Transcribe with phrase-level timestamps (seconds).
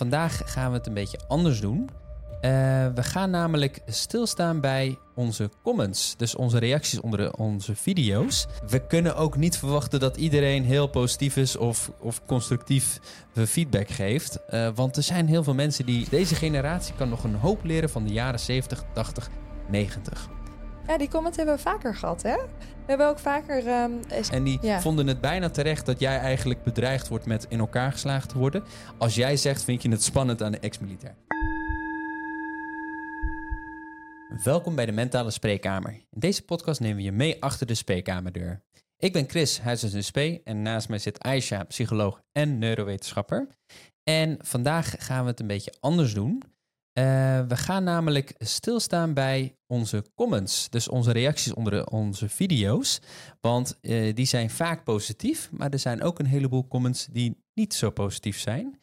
[0.00, 1.88] vandaag gaan we het een beetje anders doen.
[2.40, 2.50] Eh,
[2.94, 8.46] we gaan namelijk stilstaan bij onze comments, dus onze reacties onder de- onze video's.
[8.68, 12.98] We kunnen ook niet verwachten dat iedereen heel positief is of, of constructief
[13.34, 14.44] feedback geeft.
[14.48, 16.06] Eh, want er zijn heel veel mensen die.
[16.10, 19.28] Deze generatie kan nog een hoop leren van de jaren 70, 80,
[19.70, 20.28] 90.
[20.90, 22.34] Ja, die comment hebben we vaker gehad, hè?
[22.36, 23.66] We hebben ook vaker...
[23.66, 24.80] ehm, is- En die Ja.
[24.80, 28.64] vonden het bijna terecht dat jij eigenlijk bedreigd wordt met in elkaar geslagen te worden.
[28.98, 31.14] Als jij zegt, vind je het spannend aan de ex-militair.
[34.44, 35.90] Welkom bij de Mentale Spreekkamer.
[35.92, 38.62] In deze podcast nemen we je mee achter de spreekkamerdeur.
[38.96, 40.10] Ik ben Chris, huisarts
[40.44, 43.48] en naast mij zit Aisha, psycholoog en neurowetenschapper.
[44.02, 46.42] En vandaag gaan we het een beetje anders doen.
[46.92, 47.04] Eh,
[47.46, 53.00] we gaan namelijk stilstaan bij onze comments, dus onze reacties onder de- onze video's.
[53.40, 57.74] Want eh, die zijn vaak positief, maar er zijn ook een heleboel comments die niet
[57.74, 58.80] zo positief zijn.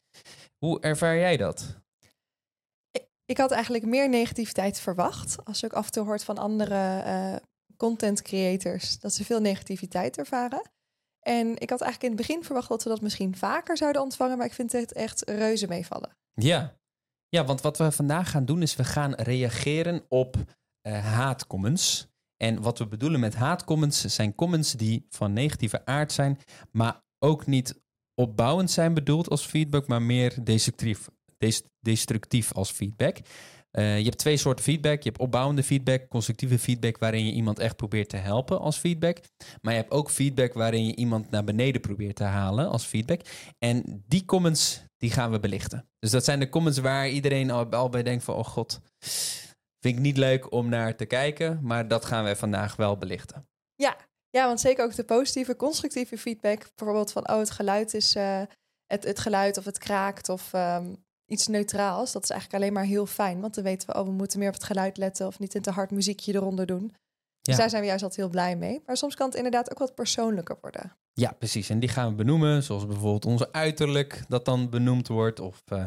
[0.58, 1.76] Hoe ervaar jij dat?
[3.26, 5.46] Ik had eigenlijk meer negativiteit verwacht.
[5.46, 7.36] Als je ook af en toe hoort van andere eh,
[7.78, 10.62] content creators dat ze veel negativiteit ervaren.
[11.20, 14.38] En ik had eigenlijk in het begin verwacht dat we dat misschien vaker zouden ontvangen,
[14.38, 16.18] maar ik vind het echt reuze meevallen.
[16.34, 16.76] Ja.
[17.30, 20.36] Ja, want wat we vandaag gaan doen is we gaan reageren op
[20.82, 22.08] eh, haatcomments.
[22.38, 26.40] En wat we bedoelen met haatcomments zijn comments die van negatieve aard zijn,
[26.72, 27.82] maar ook niet
[28.14, 33.18] opbouwend zijn bedoeld als feedback, maar meer destructief, des- destructief als feedback.
[33.72, 35.02] Eh, je hebt twee soorten feedback.
[35.04, 39.18] Je hebt opbouwende feedback, constructieve feedback, waarin je iemand echt probeert te helpen als feedback.
[39.62, 43.22] Maar je hebt ook feedback waarin je iemand naar beneden probeert te halen als feedback.
[43.60, 45.90] En die comments, die gaan we belichten.
[46.00, 48.80] Dus dat zijn de comments waar iedereen al, al bij denkt van, oh god,
[49.80, 51.60] vind ik niet leuk om naar te kijken.
[51.62, 53.48] Maar dat gaan wij vandaag wel belichten.
[53.76, 53.98] Ja,
[54.30, 56.68] ja, want zeker ook de positieve, constructieve feedback.
[56.76, 58.42] Bijvoorbeeld van, oh, het geluid is eh,
[58.86, 60.94] het, het geluid of het kraakt of ehm,
[61.26, 62.12] iets neutraals.
[62.12, 63.42] Dat is eigenlijk alleen maar heel fijn.
[63.42, 65.62] Want dan weten we, oh, we moeten meer op het geluid letten of niet een
[65.62, 66.96] te hard muziekje eronder doen.
[67.42, 68.82] Dus daar zijn we juist altijd heel blij mee.
[68.86, 70.98] Maar soms kan het inderdaad ook wat persoonlijker worden.
[71.20, 71.70] Ja, precies.
[71.70, 75.40] En die gaan we benoemen, zoals bijvoorbeeld onze uiterlijk dat dan benoemd wordt.
[75.40, 75.86] Of, eh,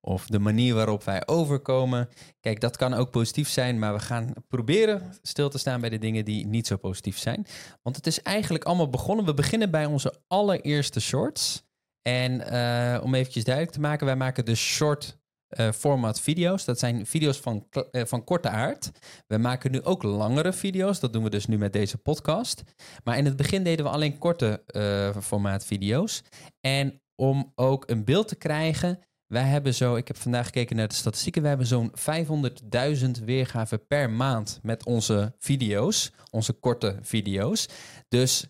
[0.00, 2.08] of de manier waarop wij overkomen.
[2.40, 5.98] Kijk, dat kan ook positief zijn, maar we gaan proberen stil te staan bij de
[5.98, 7.46] dingen die niet zo positief zijn.
[7.82, 9.24] Want het is eigenlijk allemaal begonnen.
[9.24, 11.62] We beginnen bij onze allereerste shorts.
[12.02, 15.18] En eh, om eventjes duidelijk te maken, wij maken de short
[15.50, 16.64] eh, format video's.
[16.64, 18.90] Dat zijn video's van, eh, van korte aard.
[19.26, 21.00] We maken nu ook langere video's.
[21.00, 22.62] Dat doen we dus nu met deze podcast.
[23.04, 26.22] Maar in het begin deden we alleen korte eh, formaat video's.
[26.60, 30.88] En om ook een beeld te krijgen, wij hebben zo, ik heb vandaag gekeken naar
[30.88, 37.68] de statistieken, we hebben zo'n 500.000 weergaven per maand met onze video's, onze korte video's.
[38.08, 38.46] Dus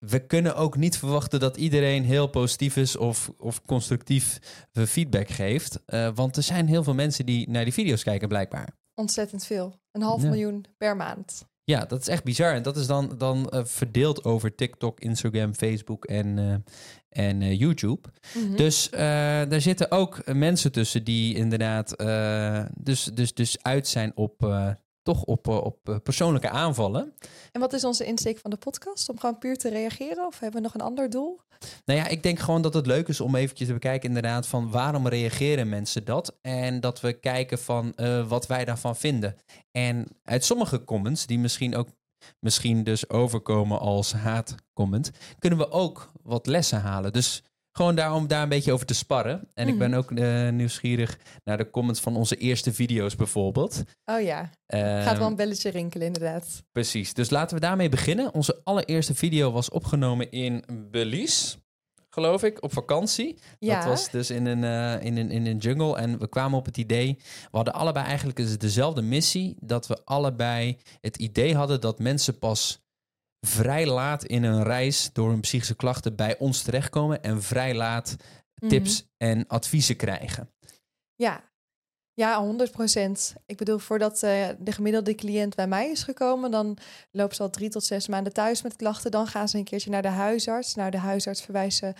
[0.00, 4.38] we kunnen ook niet verwachten dat iedereen heel positief is of, of constructief
[4.72, 5.82] feedback geeft.
[5.86, 8.68] Eh, want er zijn heel veel mensen die naar die video's kijken, blijkbaar.
[8.94, 9.80] Ontzettend veel.
[9.92, 10.28] Een half Ja.
[10.28, 11.48] miljoen per maand.
[11.64, 12.54] Ja, dat is echt bizar.
[12.54, 18.08] En dat is dan, dan eh, verdeeld over TikTok, Instagram, Facebook en, eh, en YouTube.
[18.34, 18.56] Mhm.
[18.56, 21.98] Dus daar zitten ook mensen tussen die inderdaad
[22.74, 24.42] dus, dus, dus uit zijn op,
[25.14, 27.14] toch op, eh, op eh, persoonlijke aanvallen.
[27.52, 29.08] En wat is onze insteek van de podcast?
[29.08, 30.26] Om gewoon puur te reageren?
[30.26, 31.40] Of hebben we nog een ander doel?
[31.84, 34.70] Nou ja, ik denk gewoon dat het leuk is om eventjes te bekijken inderdaad van
[34.70, 36.38] waarom reageren mensen dat?
[36.42, 39.36] En dat we kijken van eh, wat wij daarvan vinden.
[39.70, 41.88] En uit sommige comments, die misschien ook
[42.40, 47.12] misschien dus overkomen als haatcomment, kunnen we ook wat lessen halen.
[47.12, 47.42] Dus
[47.72, 49.48] gewoon daarom daar een beetje over te sparren.
[49.54, 49.98] En ik ben Mhm.
[49.98, 53.82] ook eh, nieuwsgierig naar de comments van onze eerste video's bijvoorbeeld.
[54.04, 56.62] Oh ja, Ehm, gaat wel een belletje rinkelen inderdaad.
[56.72, 57.14] Precies.
[57.14, 58.34] Dus laten we daarmee beginnen.
[58.34, 61.56] Onze allereerste video was opgenomen in Belize,
[62.10, 63.38] geloof ik, op vakantie.
[63.58, 65.96] Ja, Dat was dus in een, eh, in, een, in een jungle.
[65.96, 67.16] En we kwamen op het idee.
[67.50, 69.56] We hadden allebei eigenlijk dus dezelfde missie.
[69.60, 72.80] Dat we allebei het idee hadden dat mensen pas
[73.40, 77.22] vrij laat in een reis door hun psychische klachten bij ons terechtkomen.
[77.22, 78.16] En vrij laat
[78.68, 80.50] tips en adviezen krijgen.
[81.14, 81.50] Ja,
[82.12, 83.34] ja 100 procent.
[83.46, 86.76] Ik bedoel, voordat eh, de gemiddelde cliënt bij mij is gekomen, dan
[87.10, 89.10] loopt ze al drie tot zes maanden thuis met klachten.
[89.10, 90.74] Dan gaan ze een keertje naar de huisarts.
[90.74, 91.94] Nou, de huisarts verwijst ze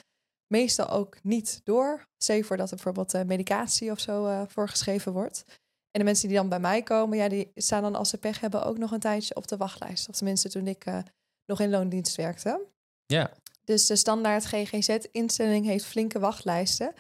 [0.47, 2.07] meestal ook niet door.
[2.17, 5.45] Zeker voordat er bijvoorbeeld eh, medicatie of zo eh, voorgeschreven wordt.
[5.91, 8.41] En de mensen die dan bij mij komen, ja, die staan dan als ze pech
[8.41, 10.09] hebben ook nog een tijdje op de wachtlijst.
[10.09, 10.85] Of tenminste toen ik
[11.51, 12.67] nog in loondienst werkte.
[13.07, 13.31] Ja,
[13.65, 16.95] Dus de standaard GGZ-instelling heeft flinke wachtlijsten.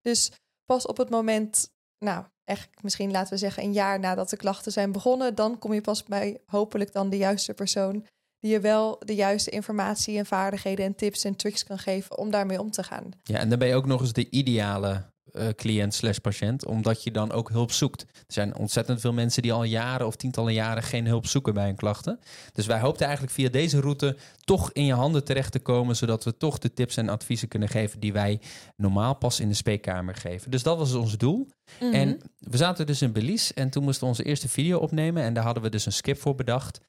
[0.00, 0.32] Dus
[0.64, 4.72] pas op het moment, nou, echt misschien laten we zeggen een jaar nadat de klachten
[4.72, 8.06] zijn begonnen, dan kom je pas bij hopelijk dan de juiste persoon
[8.38, 12.30] die je wel de juiste informatie en vaardigheden en tips en tricks kan geven om
[12.30, 13.10] daarmee om te gaan.
[13.22, 15.04] ja, en dan ben je ook nog eens de ideale
[15.38, 18.02] uh, cliënt slash patiënt, omdat je dan ook hulp zoekt.
[18.02, 21.64] Er zijn ontzettend veel mensen die al jaren of tientallen jaren geen hulp zoeken bij
[21.64, 22.18] hun klachten.
[22.52, 26.24] Dus wij hoopten eigenlijk via deze route toch in je handen terecht te komen, zodat
[26.24, 28.40] we toch de tips en adviezen kunnen geven die wij
[28.76, 30.50] normaal pas in de spreekkamer geven.
[30.50, 31.48] Dus dat was ons doel.
[31.80, 31.92] Mhm.
[31.92, 35.34] En we zaten dus in Belize en toen moesten we onze eerste video opnemen en
[35.34, 36.80] daar hadden we dus een skip voor bedacht.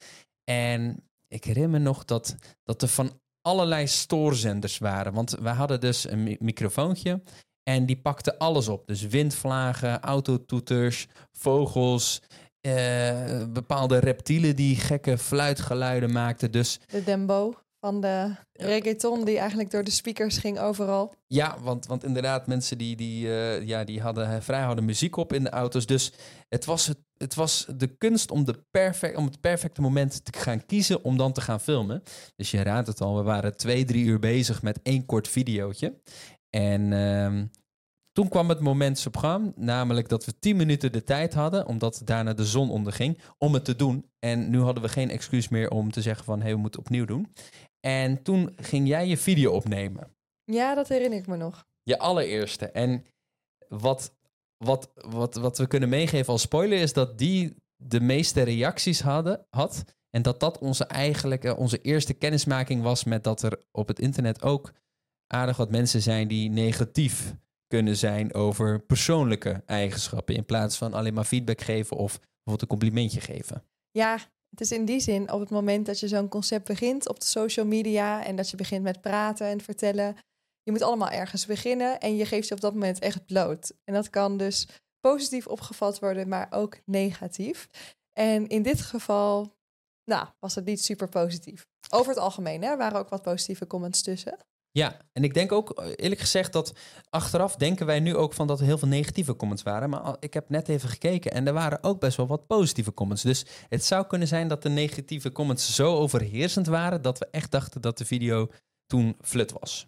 [0.43, 5.13] En ik herinner me nog dat, dat er van allerlei stoorzenders waren.
[5.13, 7.21] Want we hadden dus een mi- microfoontje
[7.67, 8.87] en die pakte alles op.
[8.87, 12.21] Dus windvlagen, autotoeters, vogels,
[12.61, 16.51] eh, bepaalde reptielen die gekke fluitgeluiden maakten.
[16.51, 21.13] Dus De dembo van de reggaeton die eigenlijk door de speakers ging overal.
[21.27, 25.33] ja, want, want inderdaad, mensen die, die, eh, ja, die hadden vrij harde muziek op
[25.33, 25.85] in de auto's.
[25.85, 26.13] Dus
[26.49, 30.39] het was, het, het was de kunst om, de perfect, om het perfecte moment te
[30.39, 32.03] gaan kiezen om dan te gaan filmen.
[32.35, 35.93] Dus je raadt het al, we waren twee, drie uur bezig met één kort videootje.
[36.49, 37.45] En ehm,
[38.11, 42.33] toen kwam het moment supreme, namelijk dat we 10 minuten de tijd hadden, omdat daarna
[42.33, 44.11] de zon onderging, om het te doen.
[44.19, 46.79] En nu hadden we geen excuus meer om te zeggen van, hé, hey, we moeten
[46.79, 47.33] opnieuw doen.
[47.79, 50.15] En toen ging jij je video opnemen.
[50.43, 51.65] Ja, dat herinner ik me nog.
[51.83, 52.65] Je allereerste.
[52.65, 53.05] En
[53.69, 54.15] wat,
[54.57, 59.45] wat, wat, wat we kunnen meegeven als spoiler is dat die de meeste reacties hadden,
[59.49, 59.83] had.
[60.09, 64.41] En dat dat onze eigenlijke, onze eerste kennismaking was met dat er op het internet
[64.41, 64.73] ook
[65.27, 67.35] aardig wat mensen zijn die negatief
[67.67, 70.35] kunnen zijn over persoonlijke eigenschappen.
[70.35, 73.63] In plaats van alleen maar feedback geven of bijvoorbeeld een complimentje geven.
[73.91, 74.17] Ja,
[74.49, 77.25] het is in die zin op het moment dat je zo'n concept begint op de
[77.25, 80.15] social media en dat je begint met praten en vertellen.
[80.63, 83.73] Je moet allemaal ergens beginnen en je geeft je op dat moment echt bloot.
[83.83, 84.67] En dat kan dus
[84.99, 87.69] positief opgevat worden, maar ook negatief.
[88.13, 89.55] En in dit geval,
[90.03, 91.67] nou, was het niet super positief.
[91.89, 94.37] Over het algemeen, hè, waren ook wat positieve comments tussen.
[94.77, 96.73] Ja, en ik denk ook eerlijk gezegd dat
[97.09, 99.89] achteraf denken wij nu ook van dat er heel veel negatieve comments waren.
[99.89, 103.23] Maar ik heb net even gekeken en er waren ook best wel wat positieve comments.
[103.23, 107.51] Dus het zou kunnen zijn dat de negatieve comments zo overheersend waren dat we echt
[107.51, 108.47] dachten dat de video
[108.85, 109.87] toen flut was.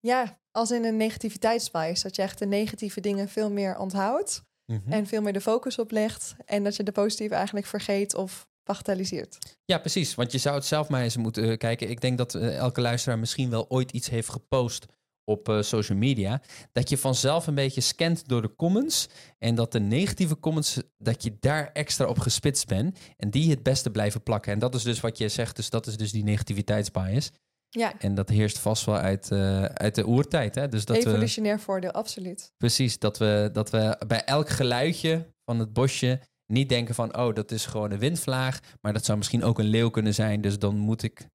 [0.00, 4.92] Ja, als in een negativiteitsbias, dat je echt de negatieve dingen veel meer onthoudt Mhm.
[4.92, 8.46] en veel meer de focus op legt en dat je de positieve eigenlijk vergeet of
[8.66, 9.38] bagatelliseert.
[9.64, 10.14] Ja, precies.
[10.14, 11.90] Want je zou het zelf maar eens moeten eh, kijken.
[11.90, 14.86] Ik denk dat eh, elke luisteraar misschien wel ooit iets heeft gepost
[15.24, 16.42] op eh, social media.
[16.72, 19.08] Dat je vanzelf een beetje scant door de comments.
[19.38, 22.98] En dat de negatieve comments, dat je daar extra op gespitst bent.
[23.16, 24.52] En die het beste blijven plakken.
[24.52, 25.56] En dat is dus wat je zegt.
[25.56, 27.30] Dus dat is dus die negativiteitsbias.
[27.68, 29.32] Ja, En dat heerst vast wel uit,
[29.72, 30.54] uit de oertijd.
[30.54, 30.68] Hè?
[30.68, 32.52] Dus dat we, evolutionair voordeel, absoluut.
[32.56, 37.34] precies, dat we, dat we bij elk geluidje van het bosje niet denken van, oh,
[37.34, 38.60] dat is gewoon een windvlaag.
[38.80, 40.40] Maar dat zou misschien ook een leeuw kunnen zijn.
[40.40, 41.28] Dus dan moet ik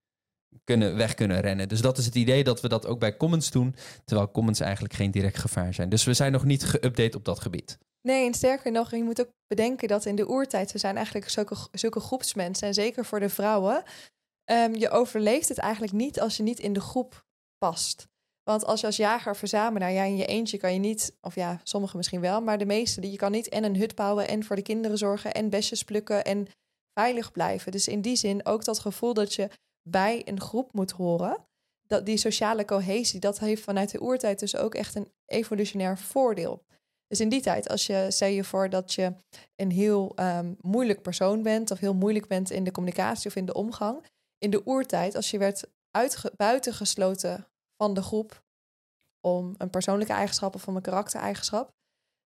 [0.63, 1.69] kunnen, weg kunnen rennen.
[1.69, 3.75] Dus dat is het idee dat we dat ook bij comments doen.
[4.05, 5.89] Terwijl comments eigenlijk geen direct gevaar zijn.
[5.89, 7.77] Dus we zijn nog niet geüpdate op dat gebied.
[8.01, 11.29] Nee, en sterker nog, je moet ook bedenken dat in de oertijd, we zijn eigenlijk
[11.29, 13.83] zulke, zulke groepsmensen, en zeker voor de vrouwen,
[14.43, 17.25] ehm, je overleeft het eigenlijk niet als je niet in de groep
[17.57, 18.07] past.
[18.43, 21.97] Want als je als jager-verzamelaar, ja, in je eentje kan je niet, of ja, sommigen
[21.97, 24.55] misschien wel, maar de meeste, die je kan niet en een hut bouwen en voor
[24.55, 26.47] de kinderen zorgen en besjes plukken en
[26.93, 27.71] veilig blijven.
[27.71, 29.49] Dus in die zin ook dat gevoel dat je
[29.89, 31.45] bij een groep moet horen,
[31.87, 36.63] dat die sociale cohesie, dat heeft vanuit de oertijd dus ook echt een evolutionair voordeel.
[37.07, 39.13] Dus in die tijd, als je stel je voor dat je
[39.55, 43.45] een heel ehm, moeilijk persoon bent, of heel moeilijk bent in de communicatie of in
[43.45, 44.05] de omgang.
[44.37, 45.63] In de oertijd, als je werd
[46.35, 47.47] buitengesloten
[47.81, 48.43] van de groep
[49.27, 51.71] om een persoonlijke eigenschap of om een karaktereigenschap,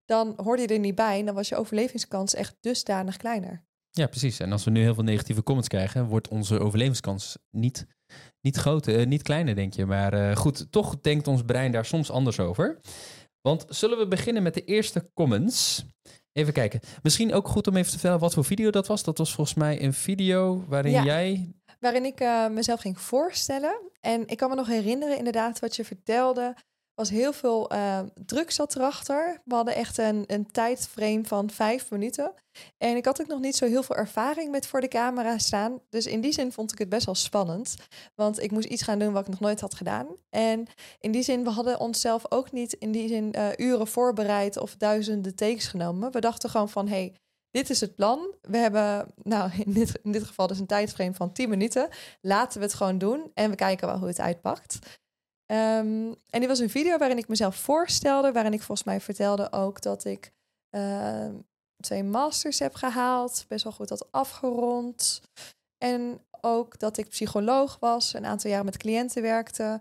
[0.05, 3.63] dan hoorde je er niet bij en dan was je overlevingskans echt dusdanig kleiner.
[3.89, 4.39] Ja, precies.
[4.39, 7.87] En als we nu heel veel negatieve comments krijgen, wordt onze overlevingskans niet,
[8.41, 9.85] niet groter, eh, niet kleiner, denk je.
[9.85, 12.79] Maar eh, goed, toch denkt ons brein daar soms anders over.
[13.41, 15.85] Want zullen we beginnen met de eerste comments?
[16.31, 16.79] Even kijken.
[17.03, 19.03] Misschien ook goed om even te vertellen wat voor video dat was.
[19.03, 21.03] Dat was volgens mij een video waarin Ja.
[21.03, 21.53] jij.
[21.85, 23.79] Waarin ik eh, mezelf ging voorstellen.
[24.01, 26.55] En ik kan me nog herinneren, inderdaad, wat je vertelde.
[26.93, 29.41] Was heel veel eh, druk zat erachter.
[29.43, 32.33] We hadden echt een, een tijdframe van vijf minuten.
[32.77, 35.79] En ik had ook nog niet zo heel veel ervaring met voor de camera staan.
[35.89, 37.75] Dus in die zin vond ik het best wel spannend.
[38.15, 40.07] Want ik moest iets gaan doen wat ik nog nooit had gedaan.
[40.29, 40.67] En
[40.99, 44.75] in die zin, we hadden onszelf ook niet in die zin eh, uren voorbereid of
[44.75, 46.11] duizenden takes genomen.
[46.11, 47.15] We dachten gewoon van, hey,
[47.55, 48.33] dit is het plan.
[48.41, 51.89] We hebben, nou, in dit, in dit geval dus een tijdframe van 10 minuten.
[52.21, 54.79] Laten we het gewoon doen en we kijken wel hoe het uitpakt.
[55.45, 59.51] Ehm, en dit was een video waarin ik mezelf voorstelde, waarin ik volgens mij vertelde
[59.51, 60.31] ook dat ik
[60.69, 61.33] ehm,
[61.79, 65.21] twee masters heb gehaald, best wel goed had afgerond.
[65.77, 69.79] En ook dat ik psycholoog was, een aantal jaren met cliënten werkte.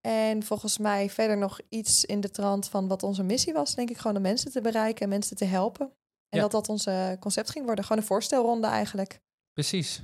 [0.00, 3.90] En volgens mij verder nog iets in de trant van wat onze missie was, denk
[3.90, 5.86] ik, gewoon de mensen te bereiken en mensen te helpen.
[6.28, 6.40] En Ja.
[6.40, 7.84] dat dat onze concept ging worden.
[7.84, 9.20] Gewoon een voorstelronde eigenlijk.
[9.52, 10.02] Precies.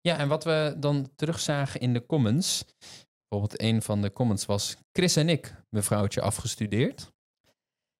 [0.00, 2.64] Ja, en wat we dan terugzagen in de comments.
[3.28, 4.76] Bijvoorbeeld een van de comments was...
[4.92, 7.12] Chris en ik, mevrouwtje, afgestudeerd.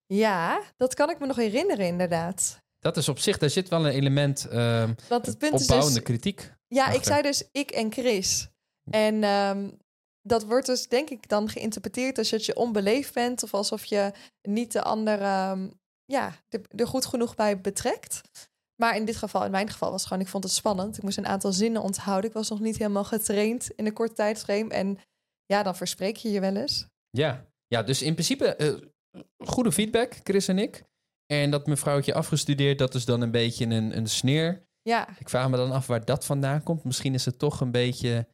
[0.07, 2.61] Ja, dat kan ik me nog herinneren inderdaad.
[2.78, 5.95] Dat is op zich, daar zit wel een element ehm, Want het punt is opbouwende
[5.95, 6.02] dus...
[6.02, 6.52] kritiek.
[6.67, 8.49] Ja, ik zei dus ik en Chris.
[8.90, 9.71] En ehm,
[10.28, 13.42] dat wordt dus denk ik dan geïnterpreteerd als dat je onbeleefd bent...
[13.42, 15.68] of alsof je niet de ander ehm,
[16.04, 18.20] ja, er, er goed genoeg bij betrekt.
[18.82, 20.23] Maar in dit geval, in mijn geval was het gewoon...
[20.23, 20.97] ik vond het spannend.
[20.97, 22.30] Ik moest een aantal zinnen onthouden.
[22.30, 24.68] Ik was nog niet helemaal getraind in een kort tijdsframe.
[24.68, 24.99] En
[25.47, 26.87] ja, dan verspreek je je wel eens.
[27.11, 28.75] Ja, ja dus in principe eh,
[29.38, 30.85] goede feedback, Chris en ik.
[31.26, 34.66] En dat mevrouwtje afgestudeerd, dat is dan een beetje een, een sneer.
[34.82, 36.85] Ja, Ik vraag me dan af waar dat vandaan komt.
[36.85, 38.28] Misschien is het toch een beetje...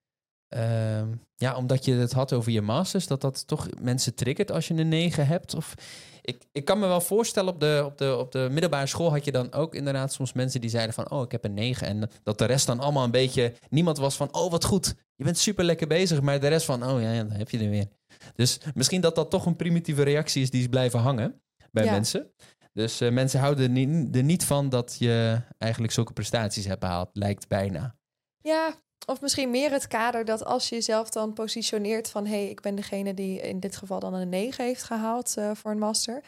[0.49, 4.69] ehm, ja, omdat je het had over je masters, dat dat toch mensen triggert als
[4.69, 5.55] je een 9 hebt.
[5.55, 5.75] Of
[6.23, 9.25] ik, ik kan me wel voorstellen, op de, op, de, op de middelbare school had
[9.25, 11.87] je dan ook inderdaad soms mensen die zeiden van, oh, ik heb een 9.
[11.87, 14.95] En dat de rest dan allemaal een beetje, niemand was van, oh, wat goed.
[15.17, 17.59] Je bent super lekker bezig, maar de rest van, oh ja, ja dan heb je
[17.59, 17.87] er weer.
[18.35, 21.91] Dus misschien dat dat toch een primitieve reactie is die is blijven hangen bij Ja.
[21.93, 22.33] mensen.
[22.73, 26.81] Dus eh, mensen houden er niet, er niet van dat je eigenlijk zulke prestaties hebt
[26.81, 27.97] behaald, lijkt bijna.
[28.41, 28.75] Ja,
[29.07, 32.27] of misschien meer het kader dat als je jezelf dan positioneert van...
[32.27, 35.55] hé, hey, ik ben degene die in dit geval dan een 9 heeft gehaald eh,
[35.55, 36.23] voor een master...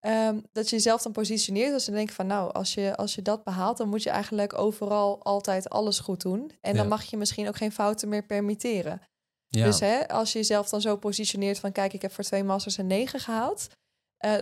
[0.00, 2.26] ehm, dat je jezelf dan positioneert als je denkt van...
[2.26, 6.20] nou, als je, als je dat behaalt, dan moet je eigenlijk overal altijd alles goed
[6.20, 6.52] doen.
[6.60, 9.02] En dan mag je misschien ook geen fouten meer permitteren.
[9.46, 11.72] Ja, Dus hè, als je jezelf dan zo positioneert van...
[11.72, 13.68] kijk, ik heb voor twee masters een 9 gehaald...
[14.16, 14.36] eh,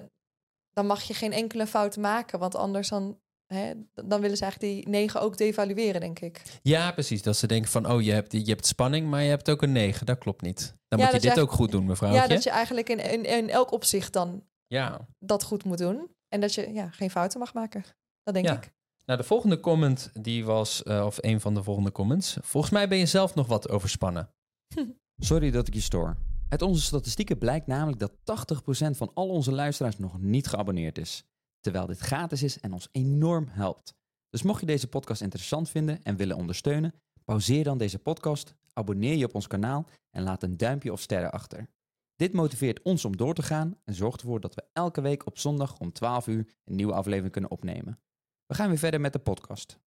[0.73, 3.21] dan mag je geen enkele fout maken, want anders dan...
[3.53, 6.43] Hè, dan willen ze eigenlijk die 9 ook devalueren, denk ik.
[6.63, 7.23] ja, precies.
[7.23, 9.73] Dat ze denken van, oh, je hebt, je hebt spanning, maar je hebt ook een
[9.73, 10.07] 9.
[10.07, 10.75] Dat klopt niet.
[10.89, 12.21] Dan Ja, moet je dit ook goed doen, mevrouwtje.
[12.21, 15.09] Ja, dat je eigenlijk in, in, in elk opzicht dan Ja.
[15.19, 16.11] dat goed moet doen.
[16.29, 17.85] En dat je ja, geen fouten mag maken.
[18.23, 18.57] Dat denk Ja.
[18.57, 18.73] ik.
[19.07, 22.37] Nou, de volgende comment, die was, eh, of een van de volgende comments.
[22.41, 24.31] Volgens mij ben je zelf nog wat overspannen.
[25.19, 26.17] Sorry dat ik je stoor.
[26.49, 31.25] Uit onze statistieken blijkt namelijk dat 80% van al onze luisteraars nog niet geabonneerd is.
[31.63, 33.95] Terwijl dit gratis is en ons enorm helpt.
[34.29, 39.15] Dus mocht je deze podcast interessant vinden en willen ondersteunen, pauzeer dan deze podcast, abonneer
[39.17, 41.69] je op ons kanaal en laat een duimpje of sterren achter.
[42.17, 45.39] Dit motiveert ons om door te gaan en zorgt ervoor dat we elke week op
[45.39, 47.99] zondag om 12 uur een nieuwe aflevering kunnen opnemen.
[48.47, 49.79] We gaan weer verder met de podcast.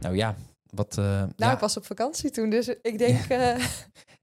[0.00, 0.36] Nou ja,
[0.70, 0.98] wat...
[0.98, 1.52] eh, Nou, ja.
[1.52, 3.24] ik was op vakantie toen, dus ik denk...
[3.28, 3.66] eh,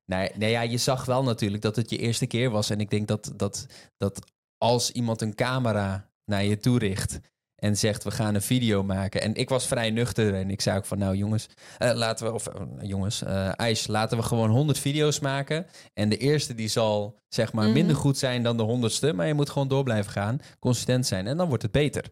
[0.05, 2.69] Nee, nee, ja, je zag wel natuurlijk dat het je eerste keer was.
[2.69, 3.65] En ik denk dat, dat,
[3.97, 7.19] dat als iemand een camera naar je toe richt
[7.55, 9.21] en zegt we gaan een video maken.
[9.21, 12.33] En ik was vrij nuchter en ik zei ook van nou jongens, eh, laten we,
[12.33, 15.65] of eh, jongens, eh IJs, laten we gewoon 100 video's maken.
[15.93, 17.73] En de eerste die zal zeg maar Mhm.
[17.73, 19.13] minder goed zijn dan de honderdste.
[19.13, 22.03] Maar je moet gewoon door blijven gaan, consistent zijn en dan wordt het beter.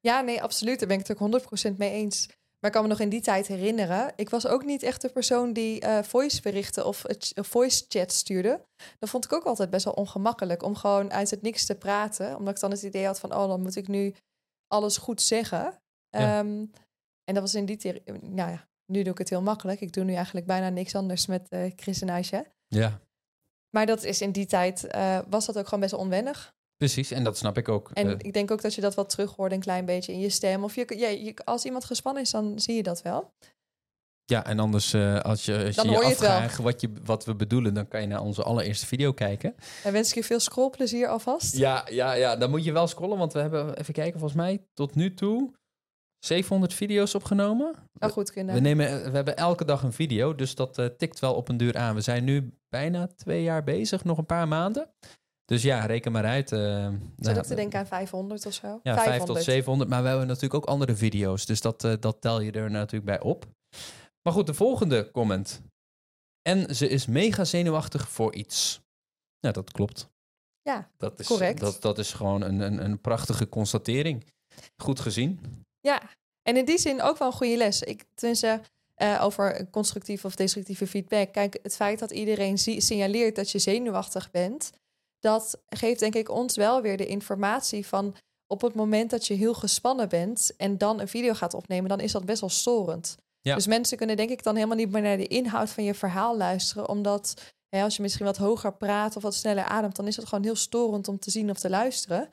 [0.00, 0.78] ja, nee, absoluut.
[0.78, 2.28] Daar ben ik het ook 100% mee eens.
[2.60, 4.12] Maar ik kan me nog in die tijd herinneren.
[4.16, 8.12] Ik was ook niet echt de persoon die eh voice berichten of of voice chat
[8.12, 8.64] stuurde.
[8.98, 12.36] Dat vond ik ook altijd best wel ongemakkelijk om gewoon uit het niks te praten.
[12.36, 14.14] Omdat ik dan het idee had van, oh, dan moet ik nu
[14.66, 15.80] alles goed zeggen.
[16.08, 16.38] Ja.
[16.38, 16.66] Ehm,
[17.24, 19.80] en dat was in die tijd, nou ja, nu doe ik het heel makkelijk.
[19.80, 22.44] Ik doe nu eigenlijk bijna niks anders met eh Chris en Aisha.
[22.66, 23.00] Ja,
[23.70, 26.56] Maar dat is in die tijd, eh, was dat ook gewoon best wel onwennig.
[26.78, 27.10] Precies.
[27.10, 27.90] En dat snap ik ook.
[27.92, 30.20] En Eh, ik denk ook dat je dat wel terug hoort een klein beetje in
[30.20, 30.64] je stem.
[30.64, 33.32] Of je, ja, je, als iemand gespannen is, dan zie je dat wel.
[34.24, 37.74] Ja, en anders eh, als je als Dan je, afvraagt wat, je, wat we bedoelen,
[37.74, 39.54] dan kan je naar onze allereerste video kijken.
[39.84, 41.56] En wens ik je veel scrollplezier alvast.
[41.56, 44.66] Ja, ja, ja, dan moet je wel scrollen, want we hebben, even kijken, volgens mij
[44.74, 45.52] tot nu toe
[46.18, 47.74] 700 video's opgenomen.
[47.92, 48.54] Zou goed kunnen.
[48.54, 51.56] We, nemen, we hebben elke dag een video, dus dat eh, tikt wel op een
[51.56, 51.94] duur aan.
[51.94, 54.90] We zijn nu bijna twee jaar bezig, nog een paar maanden.
[55.48, 56.50] Dus ja, reken maar uit.
[56.52, 58.80] Ik nou, zat ook te denken aan 500 of zo.
[58.82, 59.90] Ja, 5 tot 700.
[59.90, 61.46] Maar we hebben natuurlijk ook andere video's.
[61.46, 63.46] Dus dat, eh, dat tel je er natuurlijk bij op.
[64.22, 65.62] Maar goed, de volgende comment.
[66.42, 68.80] En ze is mega zenuwachtig voor iets.
[69.38, 70.08] Ja, dat klopt.
[70.62, 71.60] Ja, Dat is, correct.
[71.60, 74.26] Dat, dat is gewoon een, een, een prachtige constatering.
[74.76, 75.64] Goed gezien.
[75.80, 76.02] Ja,
[76.42, 77.82] en in die zin ook wel een goede les.
[77.82, 78.60] Ik, tenminste,
[78.94, 81.32] eh, over constructieve of destructieve feedback.
[81.32, 84.72] Kijk, het feit dat iedereen signaleert dat je zenuwachtig bent...
[85.20, 88.14] dat geeft denk ik ons wel weer de informatie van...
[88.46, 90.52] op het moment dat je heel gespannen bent...
[90.56, 93.16] en dan een video gaat opnemen, dan is dat best wel storend.
[93.40, 93.54] Ja.
[93.54, 96.36] Dus mensen kunnen denk ik dan helemaal niet meer naar de inhoud van je verhaal
[96.36, 96.88] luisteren...
[96.88, 99.96] omdat hè, als je misschien wat hoger praat of wat sneller ademt...
[99.96, 102.30] dan is het gewoon heel storend om te zien of te luisteren...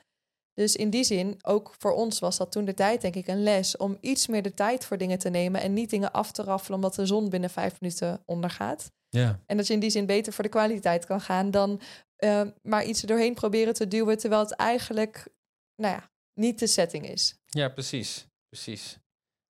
[0.56, 3.42] Dus in die zin, ook voor ons was dat toen de tijd, denk ik, een
[3.42, 6.42] les om iets meer de tijd voor dingen te nemen en niet dingen af te
[6.42, 8.90] raffelen omdat de zon binnen vijf minuten ondergaat.
[9.08, 9.40] Ja.
[9.46, 11.80] En dat je in die zin beter voor de kwaliteit kan gaan dan
[12.16, 15.28] eh, maar iets er doorheen proberen te duwen, terwijl het eigenlijk,
[15.82, 17.38] nou ja, niet de setting is.
[17.46, 18.28] Ja, precies.
[18.48, 18.98] Precies.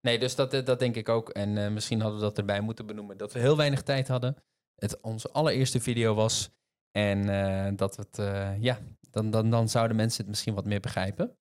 [0.00, 1.28] Nee, dus dat, dat denk ik ook.
[1.28, 3.16] En eh, misschien hadden we dat erbij moeten benoemen.
[3.16, 4.36] Dat we heel weinig tijd hadden.
[4.74, 6.50] Het onze allereerste video was.
[6.90, 8.78] En eh, dat het, eh, ja,
[9.10, 11.36] dan, dan, dan zouden mensen het misschien wat meer begrijpen.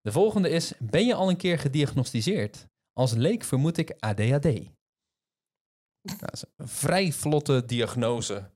[0.00, 2.66] De volgende is, ben je al een keer gediagnosticeerd?
[2.92, 4.48] Als leek vermoed ik ADHD.
[6.00, 8.50] Dat is een vrij vlotte diagnose.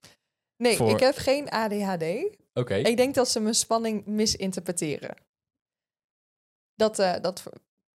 [0.56, 2.04] Nee, Voor- ik heb geen ADHD.
[2.52, 2.74] Oké.
[2.74, 5.16] Ik denk dat ze mijn spanning misinterpreteren.
[6.74, 7.42] Dat, eh, dat,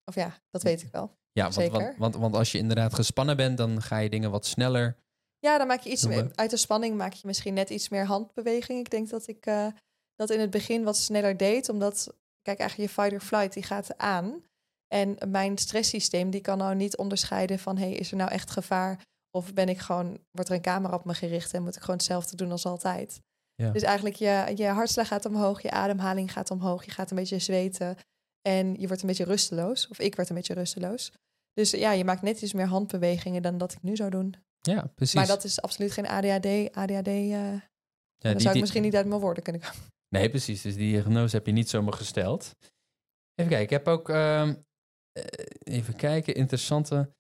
[0.05, 1.17] of ja, dat weet ik wel.
[1.33, 1.81] Ja, want, zeker.
[1.81, 4.97] want, want, want als je inderdaad gespannen bent, dan ga je dingen wat sneller.
[5.39, 8.07] Ja, dan maak je iets meer, uit de spanning maak je misschien net iets meer
[8.07, 8.79] handbeweging.
[8.79, 9.67] Ik denk dat ik eh,
[10.15, 13.63] dat in het begin wat sneller deed, omdat, kijk, eigenlijk je fight or flight die
[13.63, 14.45] gaat aan.
[14.89, 19.07] En mijn stresssysteem die kan nou niet onderscheiden van, hey, is er nou echt gevaar?
[19.37, 21.97] Of ben ik gewoon, wordt er een camera op me gericht en moet ik gewoon
[21.97, 23.21] hetzelfde doen als altijd?
[23.55, 23.71] Ja.
[23.71, 27.39] Dus eigenlijk je, je hartslag gaat omhoog, je ademhaling gaat omhoog, je gaat een beetje
[27.39, 27.97] zweten
[28.49, 29.89] en je wordt een beetje rusteloos.
[29.89, 31.13] Of ik werd een beetje rusteloos.
[31.53, 34.35] Dus ja, je maakt net iets meer handbewegingen dan dat ik nu zou doen.
[34.61, 35.15] Ja, precies.
[35.15, 36.47] Maar dat is absoluut geen ADHD.
[36.77, 37.51] ADHD, eh Ja,
[38.19, 39.81] dan die- zou ik die- misschien niet uit mijn woorden kunnen komen.
[40.09, 40.63] Nee, precies.
[40.63, 42.51] Dus die diagnose heb je niet zomaar gesteld.
[43.35, 44.09] Even kijken, ik heb ook...
[44.09, 44.55] ehm,
[45.13, 45.25] eh,
[45.77, 47.13] even kijken, interessante...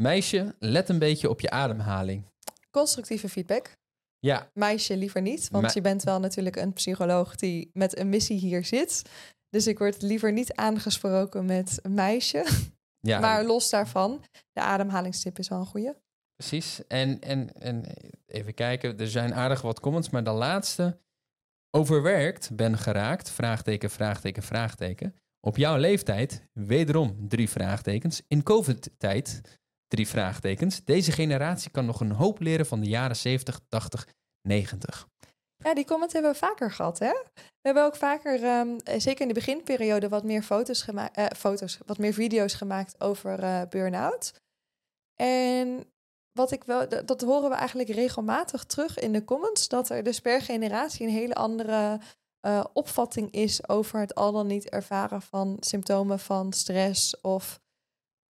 [0.00, 2.24] Meisje, let een beetje op je ademhaling.
[2.70, 3.76] Constructieve feedback.
[4.18, 8.38] Ja, Meisje liever niet, want je bent wel natuurlijk een psycholoog die met een missie
[8.38, 9.02] hier zit.
[9.48, 12.46] Dus ik word liever niet aangesproken met een meisje.
[13.10, 15.96] ja Maar los daarvan, de ademhalingstip is wel een goede.
[16.36, 16.86] precies.
[16.86, 17.84] En, en, en
[18.26, 20.98] even kijken, er zijn aardig wat comments, maar de laatste...
[21.72, 25.14] Overwerkt ben geraakt, vraagteken, vraagteken, vraagteken.
[25.40, 28.22] Op jouw leeftijd, wederom drie vraagtekens.
[28.28, 29.59] In COVID-tijd,
[29.90, 30.84] drie vraagtekens.
[30.84, 34.06] Deze generatie kan nog een hoop leren van de jaren 70, 80,
[34.42, 35.08] 90.
[35.56, 37.12] Ja, die comment hebben we vaker gehad, hè?
[37.34, 41.26] We hebben ook vaker, ehm, eh, zeker in de beginperiode, wat meer foto's gemaakt, eh,
[41.36, 44.40] foto's, wat meer video's gemaakt over eh burn-out.
[45.16, 45.84] En
[46.32, 50.02] wat ik wel, dat, dat horen we eigenlijk regelmatig terug in de comments, dat er
[50.02, 52.00] dus per generatie een hele andere
[52.40, 57.60] eh, opvatting is over het al dan niet ervaren van symptomen van stress of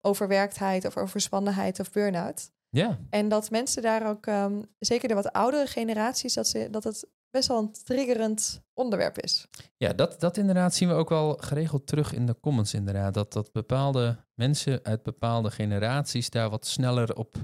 [0.05, 2.49] overwerktheid of overspannenheid of burn-out.
[2.69, 6.83] Ja, En dat mensen daar ook, ehm, zeker de wat oudere generaties, dat, ze, dat
[6.83, 9.47] het best wel een triggerend onderwerp is.
[9.77, 13.13] Ja, dat, dat inderdaad zien we ook wel geregeld terug in de comments inderdaad.
[13.13, 17.35] Dat, dat bepaalde mensen uit bepaalde generaties daar wat sneller op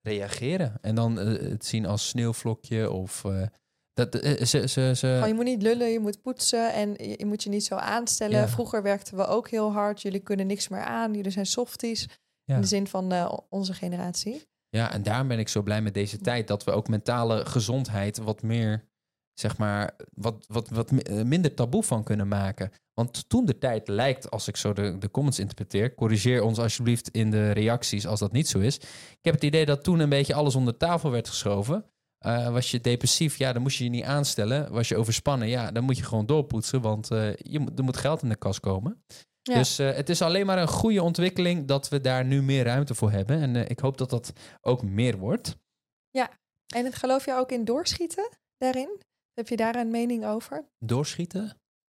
[0.00, 0.78] reageren.
[0.80, 3.24] En dan eh, het zien als sneeuwvlokje of...
[3.24, 3.42] eh,
[3.96, 7.26] dat, eh, ze, ze, ze, Gewoon, je moet niet lullen, je moet poetsen en je,
[7.26, 8.38] moet je niet zo aanstellen.
[8.38, 8.48] Ja.
[8.48, 10.02] Vroeger werkten we ook heel hard.
[10.02, 11.14] Jullie kunnen niks meer aan.
[11.14, 12.08] Jullie zijn softies.
[12.44, 12.54] Ja.
[12.54, 14.42] In de zin van eh, onze generatie.
[14.68, 16.48] Ja, en daarom ben ik zo blij met deze tijd.
[16.48, 18.84] Dat we ook mentale gezondheid wat meer,
[19.34, 22.70] zeg maar, wat, wat, wat mi- eh, minder taboe van kunnen maken.
[22.94, 27.08] Want toen de tijd lijkt, als ik zo de, de comments interpreteer, corrigeer ons alsjeblieft
[27.08, 28.76] in de reacties als dat niet zo is.
[29.10, 31.84] Ik heb het idee dat toen een beetje alles onder tafel werd geschoven.
[32.26, 34.72] Eh, was je depressief, ja, dan moest je je niet aanstellen.
[34.72, 37.96] Was je overspannen, ja, dan moet je gewoon doorpoetsen, want eh, je, moet- er moet
[37.96, 39.04] geld in de kas komen.
[39.42, 39.54] Ja.
[39.54, 42.94] Dus eh, het is alleen maar een goede ontwikkeling dat we daar nu meer ruimte
[42.94, 43.40] voor hebben.
[43.40, 45.56] En ik hoop dat dat ook meer wordt.
[46.74, 49.00] En het geloof je ook in doorschieten daarin?
[49.34, 50.64] Heb je daar een mening over?
[50.78, 51.56] Doorschieten?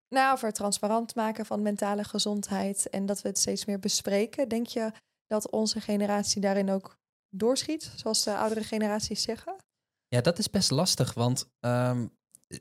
[0.09, 4.49] Nou, over transparant maken van mentale gezondheid en dat we het steeds meer bespreken.
[4.49, 4.93] Denk je
[5.27, 6.97] dat onze generatie daarin ook
[7.29, 9.57] doorschiet, zoals de oudere generaties zeggen?
[10.09, 11.51] Ja, dat is best lastig, want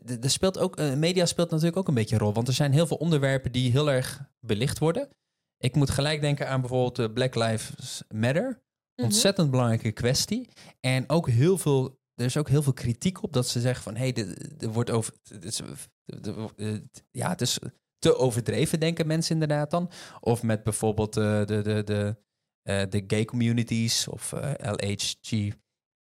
[0.06, 2.34] d- er speelt ook, eh, media speelt natuurlijk ook een beetje een rol.
[2.34, 5.10] Want er zijn heel veel onderwerpen die heel erg belicht worden.
[5.58, 8.62] Ik moet gelijk denken aan bijvoorbeeld Black Lives Matter.
[8.96, 9.06] Mhm.
[9.06, 10.50] Ontzettend belangrijke kwestie.
[10.80, 13.96] En ook heel veel, er is ook heel veel kritiek op dat ze zeggen van...
[13.96, 15.14] hé, hey, er wordt over...
[15.24, 15.62] dit is,
[16.06, 17.60] de- ja, het is
[18.00, 19.92] te overdreven, denken mensen inderdaad dan.
[20.20, 22.18] Of met bijvoorbeeld eh, de, de, de,
[22.62, 25.52] eh, de gay communities of eh, LHG.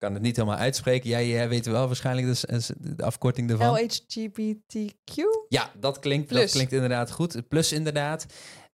[0.04, 1.10] Kan het niet helemaal uitspreken.
[1.10, 3.68] Jij, jij weet wel waarschijnlijk de, de afkorting ervan.
[3.68, 5.14] LHGBTQ?
[5.48, 7.48] Ja, dat klinkt, dat klinkt inderdaad goed.
[7.48, 8.26] Plus inderdaad.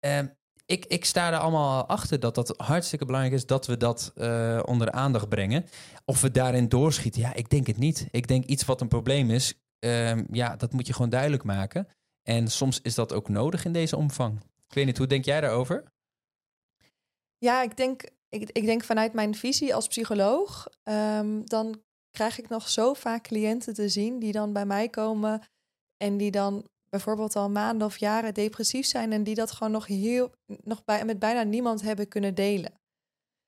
[0.00, 0.26] Ehm,
[0.66, 4.60] ik, ik sta er allemaal achter dat dat hartstikke belangrijk is dat we dat eh,
[4.64, 5.64] onder de aandacht brengen.
[6.04, 8.08] Of we daarin doorschieten, ja, ik denk het niet.
[8.10, 11.88] Ik denk iets wat een probleem is, ehm, ja, dat moet je gewoon duidelijk maken.
[12.22, 14.40] En soms is dat ook nodig in deze omvang.
[14.68, 15.84] Ik weet niet, hoe denk jij daarover?
[17.38, 22.48] Ja, ik denk, ik, ik denk vanuit mijn visie als psycholoog, ehm, dan krijg ik
[22.48, 25.42] nog zo vaak cliënten te zien die dan bij mij komen
[25.96, 29.86] en die dan bijvoorbeeld al maanden of jaren depressief zijn en die dat gewoon nog
[29.86, 32.72] heel, nog bij, met bijna niemand hebben kunnen delen.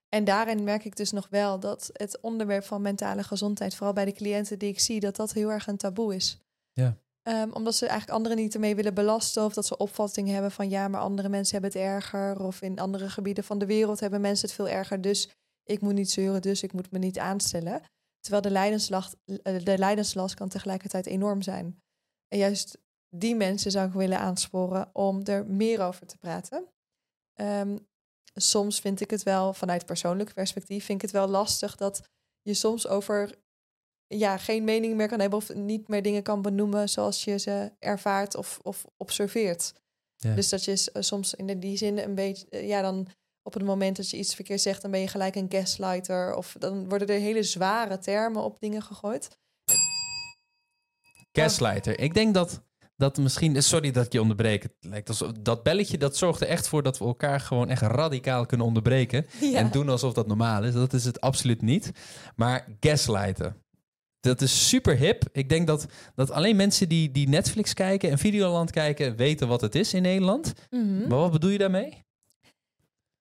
[0.08, 4.04] En daarin merk ik dus nog wel dat het onderwerp van mentale gezondheid, vooral bij
[4.04, 6.38] de cliënten die ik zie, dat dat heel erg een taboe is.
[6.72, 6.96] Ja.
[7.28, 9.44] Ehm, omdat ze eigenlijk anderen niet ermee willen belasten.
[9.44, 12.42] Of dat ze opvattingen hebben van ja, maar andere mensen hebben het erger.
[12.42, 15.00] Of in andere gebieden van de wereld hebben mensen het veel erger.
[15.00, 15.30] Dus
[15.64, 17.82] ik moet niet zeuren, dus ik moet me niet aanstellen.
[18.20, 21.82] Terwijl de leidenslast, eh, de leidenslast kan tegelijkertijd enorm zijn.
[22.28, 26.68] En juist die mensen zou ik willen aansporen om er meer over te praten.
[27.34, 27.78] Ehm,
[28.34, 32.08] soms vind ik het wel, vanuit persoonlijk perspectief, vind ik het wel lastig dat
[32.42, 33.34] je soms over
[34.08, 37.72] ja, geen mening meer kan hebben of niet meer dingen kan benoemen zoals je ze
[37.78, 39.72] ervaart of, of observeert.
[40.16, 40.34] Ja.
[40.34, 43.08] Dus dat je s- soms in die zin een beetje, eh, ja, dan
[43.42, 46.34] op het moment dat je iets verkeerd zegt, dan ben je gelijk een gaslighter.
[46.34, 49.28] Of dan worden er hele zware termen op dingen gegooid.
[51.32, 51.98] Gaslighter.
[52.00, 52.62] Ik denk dat
[52.96, 53.62] dat misschien...
[53.62, 54.62] Sorry dat ik je onderbreek.
[54.62, 57.82] Het lijkt alsof, dat belletje dat zorgt er echt voor dat we elkaar gewoon echt
[57.82, 59.26] radicaal kunnen onderbreken.
[59.40, 59.58] Ja.
[59.58, 60.72] En doen alsof dat normaal is.
[60.74, 61.90] Dat is het absoluut niet.
[62.36, 63.62] Maar gaslighten.
[64.20, 65.24] Dat is super hip.
[65.32, 69.16] Ik denk dat, dat alleen mensen die, die Netflix kijken en Videoland kijken...
[69.16, 70.52] weten wat het is in Nederland.
[70.70, 71.08] Mhm.
[71.08, 72.06] Maar wat bedoel je daarmee?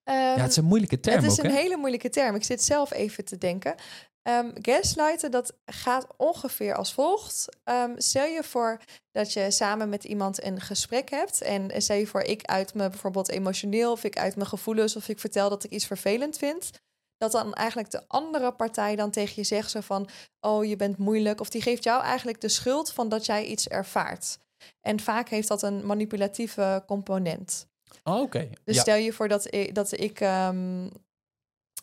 [0.04, 1.58] Ehm, ja, het is een moeilijke term het is ook, een hè?
[1.58, 2.36] hele moeilijke term.
[2.36, 3.76] Ik zit zelf even te denken.
[4.22, 7.58] Ehm gaslighten, dat gaat ongeveer als volgt.
[7.64, 8.80] Ehm, stel je voor
[9.12, 11.42] dat je samen met iemand een gesprek hebt.
[11.42, 13.92] En stel je voor, ik uit me bijvoorbeeld emotioneel...
[13.92, 16.70] of ik uit mijn gevoelens of ik vertel dat ik iets vervelend vind...
[17.18, 20.10] dat dan eigenlijk de andere partij dan tegen je zegt zo van...
[20.40, 21.40] oh, je bent moeilijk.
[21.40, 24.38] Of die geeft jou eigenlijk de schuld van dat jij iets ervaart.
[24.82, 27.68] En vaak heeft dat een manipulatieve component.
[28.04, 28.50] Oh, Oké.
[28.64, 28.82] Dus Ja.
[28.82, 30.84] stel je voor dat ik, dat ik ehm,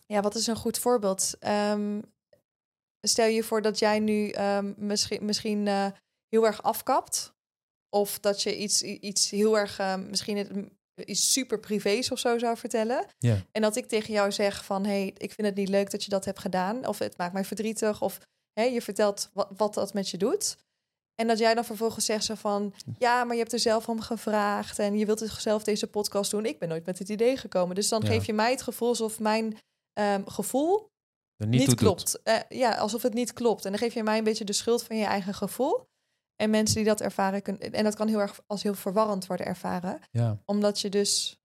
[0.06, 1.34] ja, wat is een goed voorbeeld?
[1.38, 2.00] Ehm,
[3.00, 5.86] stel je voor dat jij nu ehm, misschien, misschien eh,
[6.28, 7.32] heel erg afkapt.
[7.88, 10.50] Of dat je iets, iets heel erg, misschien het,
[11.04, 13.06] iets super privés of zo zou vertellen.
[13.18, 13.36] Ja.
[13.52, 16.10] En dat ik tegen jou zeg van, hey, ik vind het niet leuk dat je
[16.10, 16.86] dat hebt gedaan.
[16.86, 18.02] Of het maakt mij verdrietig.
[18.02, 18.18] Of
[18.52, 20.56] hey, je vertelt wat, wat dat met je doet.
[21.14, 22.74] En dat jij dan vervolgens zegt zo van...
[22.98, 24.78] ja, maar je hebt er zelf om gevraagd...
[24.78, 26.46] en je wilt dus zelf deze podcast doen.
[26.46, 27.74] Ik ben nooit met het idee gekomen.
[27.74, 28.06] Dus dan Ja.
[28.08, 29.58] geef je mij het gevoel alsof mijn
[29.92, 30.92] ehm, gevoel
[31.36, 31.74] niet, doet.
[31.74, 32.22] klopt.
[32.22, 33.64] Eh, ja, alsof het niet klopt.
[33.64, 35.86] En dan geef je mij een beetje de schuld van je eigen gevoel.
[36.36, 37.42] En mensen die dat ervaren...
[37.42, 39.98] Kunnen, en dat kan heel erg als heel verwarrend worden ervaren.
[40.10, 40.38] Ja.
[40.44, 41.38] Omdat je dus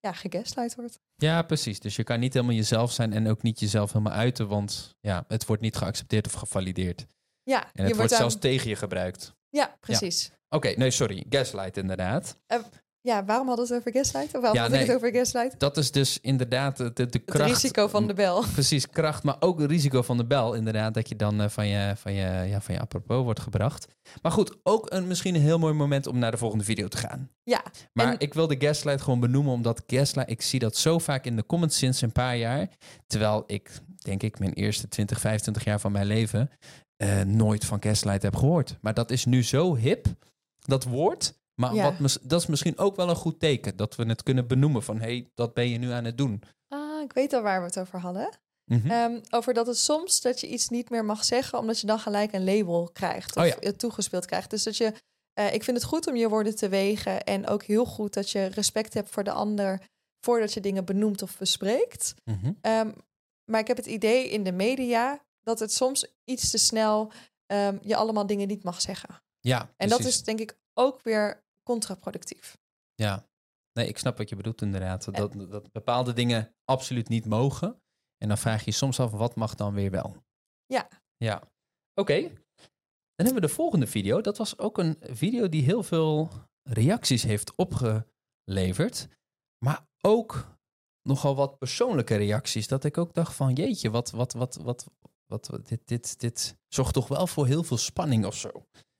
[0.00, 1.00] ja, gegaslight wordt.
[1.14, 1.80] ja, precies.
[1.80, 5.24] Dus je kan niet helemaal jezelf zijn en ook niet jezelf helemaal uiten, want ja,
[5.28, 7.06] het wordt niet geaccepteerd of gevalideerd.
[7.42, 9.34] Ja, En je het wordt aan- zelfs tegen je gebruikt.
[9.48, 10.30] Ja, precies.
[10.48, 11.26] Oké, nee, sorry.
[11.28, 12.38] Gaslight inderdaad.
[13.06, 14.34] Ja, waarom hadden we het over gaslight?
[14.34, 14.86] Of waarom Ja, had ik nee.
[14.86, 15.60] het over gaslight?
[15.60, 17.50] Dat is dus inderdaad de, de, Het kracht.
[17.50, 18.44] risico van de bel.
[18.52, 20.54] Precies, kracht, maar ook het risico van de bel.
[20.54, 23.86] Inderdaad, dat je dan eh, van, je, van, je, ja, van je apropos wordt gebracht.
[24.22, 26.96] Maar goed, ook een, misschien een heel mooi moment om naar de volgende video te
[26.96, 27.30] gaan.
[27.42, 27.62] Ja,
[27.92, 31.24] Maar En- ik wil de gaslight gewoon benoemen, omdat gaslight, ik zie dat zo vaak
[31.24, 32.68] in de comments sinds een paar jaar.
[33.06, 36.50] Terwijl ik, denk ik, mijn eerste 20, 25 jaar van mijn leven
[36.96, 38.76] eh, nooit van gaslight heb gehoord.
[38.80, 40.06] Maar dat is nu zo hip,
[40.58, 41.42] dat woord.
[41.54, 41.82] Maar Ja.
[41.82, 44.82] wat, mis- dat is misschien ook wel een goed teken, dat we het kunnen benoemen
[44.82, 46.42] van, hé, hey, dat ben je nu aan het doen.
[46.68, 48.28] Ah, ik weet al waar we het over hadden.
[48.64, 48.90] Mhm.
[48.90, 51.98] Ehm, over dat het soms dat je iets niet meer mag zeggen, omdat je dan
[51.98, 53.36] gelijk een label krijgt.
[53.36, 53.56] Of Oh ja.
[53.60, 54.50] het toegespeeld krijgt.
[54.50, 54.92] Dus dat je.
[55.32, 57.24] eh, ik vind het goed om je woorden te wegen.
[57.24, 59.80] En ook heel goed dat je respect hebt voor de ander
[60.20, 62.14] voordat je dingen benoemt of bespreekt.
[62.24, 62.52] Mhm.
[62.60, 62.90] Ehm,
[63.50, 67.12] maar ik heb het idee in de media dat het soms iets te snel
[67.46, 69.22] ehm, je allemaal dingen niet mag zeggen.
[69.40, 72.58] Ja, En dat is denk ik ook weer contraproductief.
[72.94, 73.26] Ja,
[73.72, 75.14] nee, ik snap wat je bedoelt inderdaad.
[75.14, 77.82] Dat, dat bepaalde dingen absoluut niet mogen.
[78.18, 80.16] En dan vraag je je soms af, wat mag dan weer wel?
[80.66, 80.88] Ja.
[81.16, 81.42] Ja,
[81.94, 82.20] oké.
[83.16, 84.20] Dan hebben we de volgende video.
[84.20, 86.28] Dat was ook een video die heel veel
[86.62, 89.08] reacties heeft opgeleverd.
[89.64, 90.46] Maar ook
[91.02, 92.68] nogal wat persoonlijke reacties.
[92.68, 94.86] Dat ik ook dacht van, jeetje, wat, wat, wat, wat,
[95.26, 98.50] wat, wat- dit, dit, dit zorgt toch wel voor heel veel spanning of zo.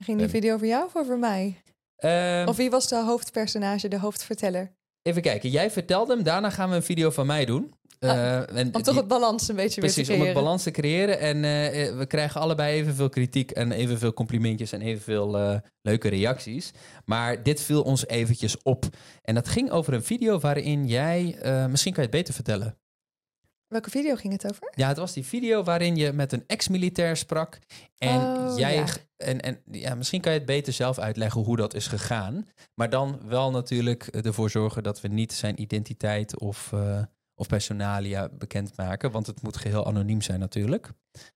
[0.05, 1.62] Ging die Ehm, video over jou of over mij?
[1.97, 4.73] Ehm, Of wie was de hoofdpersonage, de hoofdverteller?
[5.03, 7.75] Even kijken, jij vertelde hem, daarna gaan we een video van mij doen.
[7.99, 10.43] Eh, en Om toch die- het balans een beetje Precies, weer te om het creëren.
[10.45, 11.19] balans te creëren.
[11.19, 16.09] En eh, eh, we krijgen allebei evenveel kritiek en evenveel complimentjes en evenveel eh, leuke
[16.09, 16.71] reacties.
[17.05, 18.85] Maar dit viel ons eventjes op.
[19.23, 22.79] En dat ging over een video waarin jij, eh, misschien kan je het beter vertellen.
[23.75, 24.73] Welke video ging het over?
[24.75, 27.59] Ja, het was die video waarin je met een ex-militair sprak.
[27.99, 28.75] En Oh, jij.
[28.75, 28.87] ja.
[29.17, 32.49] En, en ja, misschien kan je het beter zelf uitleggen hoe dat is gegaan.
[32.75, 37.03] Maar dan wel natuurlijk ervoor zorgen dat we niet zijn identiteit of, eh,
[37.35, 39.11] of personalia bekendmaken.
[39.11, 40.91] Want het moet geheel anoniem zijn natuurlijk.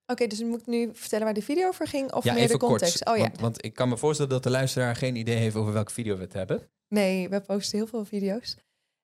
[0.07, 2.13] Oké, dus moet ik nu vertellen waar de video over ging?
[2.13, 3.05] Of ja, meer de context?
[3.05, 3.09] kort.
[3.09, 3.29] oh ja.
[3.29, 6.17] want, want ik kan me voorstellen dat de luisteraar geen idee heeft over welke video
[6.17, 6.71] we het hebben.
[6.89, 8.57] Nee, we posten heel veel video's.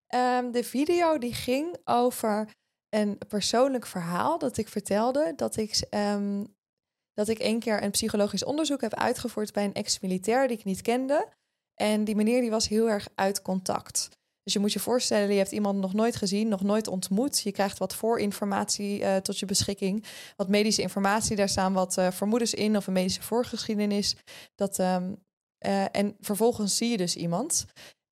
[0.06, 2.48] Ehm, de video die ging over
[2.94, 5.32] een persoonlijk verhaal dat ik vertelde.
[5.36, 6.44] Dat ik ehm,
[7.14, 10.82] dat ik één keer een psychologisch onderzoek heb uitgevoerd bij een ex-militair die ik niet
[10.82, 11.28] kende.
[11.74, 14.08] En die meneer die was heel erg uit contact.
[14.42, 17.40] Dus je moet je voorstellen, je hebt iemand nog nooit gezien, nog nooit ontmoet.
[17.40, 20.04] Je krijgt wat voorinformatie uh, tot je beschikking,
[20.36, 21.36] wat medische informatie.
[21.36, 24.16] Daar staan wat uh, vermoedens in of een medische voorgeschiedenis.
[24.54, 25.24] Dat, um,
[25.66, 27.64] uh, en vervolgens zie je dus iemand.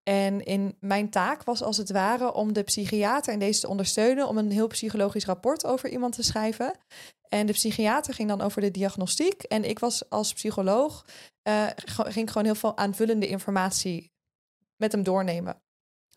[0.03, 4.29] En in mijn taak was als het ware om de psychiater en deze te ondersteunen
[4.29, 6.75] om een heel psychologisch rapport over iemand te schrijven.
[7.29, 9.43] En de psychiater ging dan over de diagnostiek.
[9.43, 11.05] En ik was als psycholoog,
[11.49, 14.13] uh, ging gewoon heel veel aanvullende informatie
[14.77, 15.63] met hem doornemen.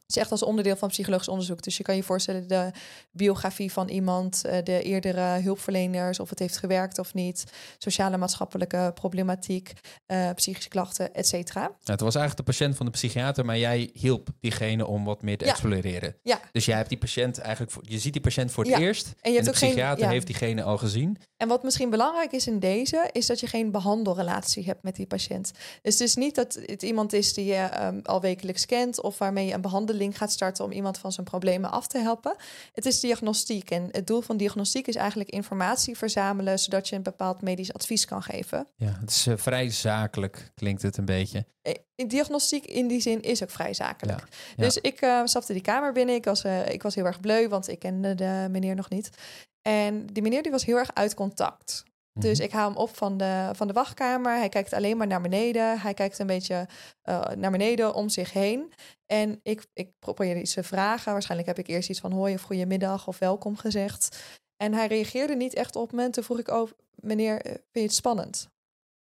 [0.06, 1.64] Het is echt als onderdeel van psychologisch onderzoek.
[1.64, 2.72] Dus je kan je voorstellen de
[3.12, 7.44] biografie van iemand, eh, de eerdere hulpverleners, of het heeft gewerkt of niet,
[7.78, 9.74] sociale maatschappelijke problematiek,
[10.08, 11.62] uh, psychische klachten, et cetera.
[11.62, 15.22] Ja, het was eigenlijk de patiënt van de psychiater, maar jij hielp diegene om wat
[15.22, 15.52] meer te ja.
[15.52, 16.16] exploreren.
[16.24, 16.40] Ja.
[16.52, 18.80] Dus jij hebt die patiënt eigenlijk, voor, je ziet die patiënt voor het ja.
[18.80, 21.18] eerst en, je hebt en de psychiater geen, heeft diegene al gezien.
[21.38, 25.08] En wat misschien belangrijk is in deze, is dat je geen behandelrelatie hebt met die
[25.08, 25.52] patiënt.
[25.82, 29.18] Dus het is niet dat het iemand is die je um, al wekelijks kent of
[29.18, 32.36] waarmee je een behandeling gaat starten om iemand van zijn problemen af te helpen.
[32.74, 37.04] Het is diagnostiek en het doel van diagnostiek is eigenlijk informatie verzamelen zodat je een
[37.04, 38.68] bepaald medisch advies kan geven.
[38.76, 41.46] Ja, het is uh, vrij zakelijk, klinkt het een beetje.
[41.96, 44.20] In diagnostiek in die zin is ook vrij zakelijk.
[44.20, 44.64] Ja, ja.
[44.64, 46.16] Dus ik uh, stapte die kamer binnen.
[46.16, 49.10] Ik was, uh, ik was heel erg bleu, want ik kende de meneer nog niet.
[49.62, 51.84] En die meneer die was heel erg uit contact.
[52.20, 54.38] Dus ik haal hem op van de, van de wachtkamer.
[54.38, 55.80] Hij kijkt alleen maar naar beneden.
[55.80, 56.68] Hij kijkt een beetje
[57.10, 58.74] uh, naar beneden om zich heen.
[59.06, 61.12] En ik, ik probeerde iets te vragen.
[61.12, 64.20] Waarschijnlijk heb ik eerst iets van hoi of goedemiddag of welkom gezegd.
[64.58, 66.10] En hij reageerde niet echt op me.
[66.10, 68.50] Toen vroeg ik over, meneer, vind je het spannend?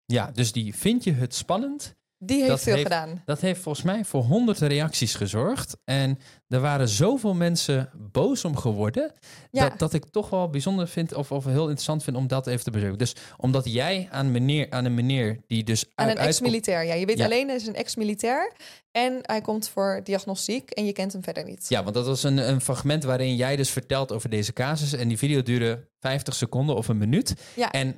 [0.06, 1.96] Ja, dus die vind je het spannend?
[2.24, 3.22] Die heeft dat veel heeft, gedaan.
[3.26, 5.78] Dat heeft volgens mij voor honderden reacties gezorgd.
[5.84, 9.12] En er waren zoveel mensen boos om geworden.
[9.52, 9.70] Ja.
[9.70, 12.64] Dat, dat ik toch wel bijzonder vind, of, of heel interessant vind om dat even
[12.64, 12.98] te bezoeken.
[12.98, 15.86] Dus omdat jij aan, meneer, aan een meneer die dus.
[15.96, 16.94] Aan een ex-militair, ja.
[16.94, 17.26] Je weet ja.
[17.26, 18.54] alleen, hij is een ex-militair.
[18.92, 21.66] En hij komt voor diagnostiek en je kent hem verder niet.
[21.70, 24.94] Ja, want dat was een, een fragment waarin jij dus vertelt over deze casus.
[24.94, 27.36] En die video duurde 50 seconden of een minuut.
[27.56, 27.72] Ja.
[27.72, 27.98] En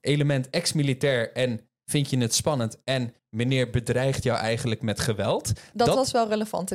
[0.00, 5.52] element ex-militair en vind je het spannend en meneer bedreigt jou eigenlijk met geweld.
[5.72, 6.74] Dat, was wel relevant.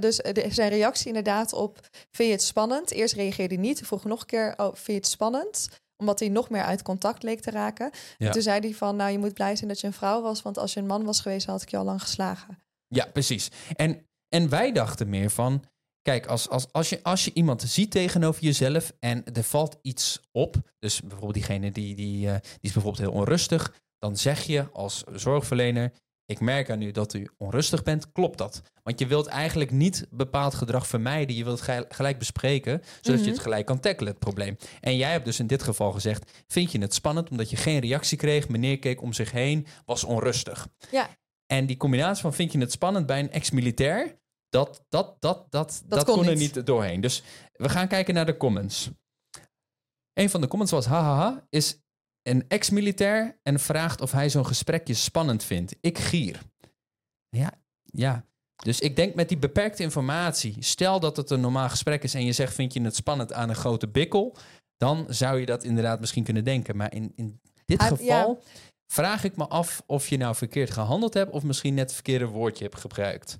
[0.00, 0.16] Dus
[0.48, 2.90] zijn reactie inderdaad op, vind je het spannend?
[2.90, 5.68] Eerst reageerde hij niet, vroeg nog een keer, oh, vind je het spannend?
[5.96, 7.90] Omdat hij nog meer uit contact leek te raken.
[8.18, 8.30] Ja.
[8.30, 10.58] Toen zei hij van, nou je moet blij zijn dat je een vrouw was, want
[10.58, 12.58] als je een man was geweest, had ik je al lang geslagen.
[12.86, 13.50] Ja, precies.
[13.76, 15.64] En, en wij dachten meer van,
[16.02, 20.20] Kijk, als, als, als, je, als je iemand ziet tegenover jezelf en er valt iets
[20.32, 24.70] op, dus bijvoorbeeld diegene die, die, uh, die is bijvoorbeeld heel onrustig, dan zeg je
[24.72, 25.92] als zorgverlener:
[26.24, 28.12] Ik merk aan u dat u onrustig bent.
[28.12, 28.62] Klopt dat?
[28.82, 31.36] Want je wilt eigenlijk niet bepaald gedrag vermijden.
[31.36, 34.56] Je wilt het gelijk bespreken, zodat je het gelijk kan tackelen, het probleem.
[34.80, 37.80] En jij hebt dus in dit geval gezegd: Vind je het spannend omdat je geen
[37.80, 38.48] reactie kreeg?
[38.48, 40.68] Meneer keek om zich heen, was onrustig.
[40.90, 41.08] Ja.
[41.46, 45.82] En die combinatie van vind je het spannend bij een ex-militair, dat, dat, dat, dat,
[45.86, 47.00] dat, kon, er niet doorheen.
[47.00, 48.90] Dus we gaan kijken naar de comments.
[50.12, 51.78] Een van de comments was: hahaha, is
[52.28, 55.76] een ex-militair en vraagt of hij zo'n gesprekje spannend vindt.
[55.80, 56.40] Ik gier.
[57.28, 58.24] Ja, ja.
[58.56, 62.24] Dus ik denk met die beperkte informatie, stel dat het een normaal gesprek is en
[62.24, 64.36] je zegt vind je het spannend aan een grote bikkel,
[64.76, 66.76] dan zou je dat inderdaad misschien kunnen denken.
[66.76, 68.42] Maar in, in dit geval
[68.92, 72.26] vraag ik me af of je nou verkeerd gehandeld hebt of misschien net het verkeerde
[72.26, 73.36] woordje hebt gebruikt.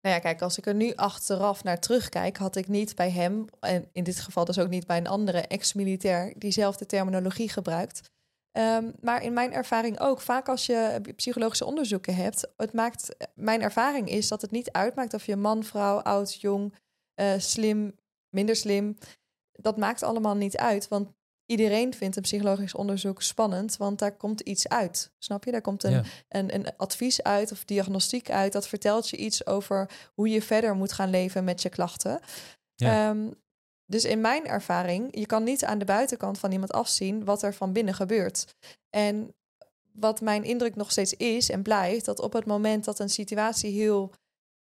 [0.00, 3.44] Nou ja, kijk, als ik er nu achteraf naar terugkijk, had ik niet bij hem,
[3.60, 8.10] en in dit geval dus ook niet bij een andere ex-militair, diezelfde terminologie gebruikt.
[8.52, 13.62] Um, maar in mijn ervaring ook, vaak als je psychologische onderzoeken hebt, het maakt, mijn
[13.62, 16.74] ervaring is dat het niet uitmaakt of je man, vrouw, oud, jong,
[17.20, 17.94] uh, slim,
[18.28, 18.96] minder slim.
[19.52, 21.08] Dat maakt allemaal niet uit, want
[21.46, 25.12] iedereen vindt een psychologisch onderzoek spannend, want daar komt iets uit.
[25.18, 25.50] Snap je?
[25.50, 28.52] Daar komt een, een, een, advies uit of diagnostiek uit.
[28.52, 32.20] Dat vertelt je iets over hoe je verder moet gaan leven met je klachten.
[32.74, 33.08] Ja.
[33.10, 33.34] Um,
[33.90, 37.54] dus in mijn ervaring, je kan niet aan de buitenkant van iemand afzien wat er
[37.54, 38.54] van binnen gebeurt.
[38.90, 39.34] En
[39.92, 43.70] wat mijn indruk nog steeds is en blijft, dat op het moment dat een situatie
[43.70, 44.12] heel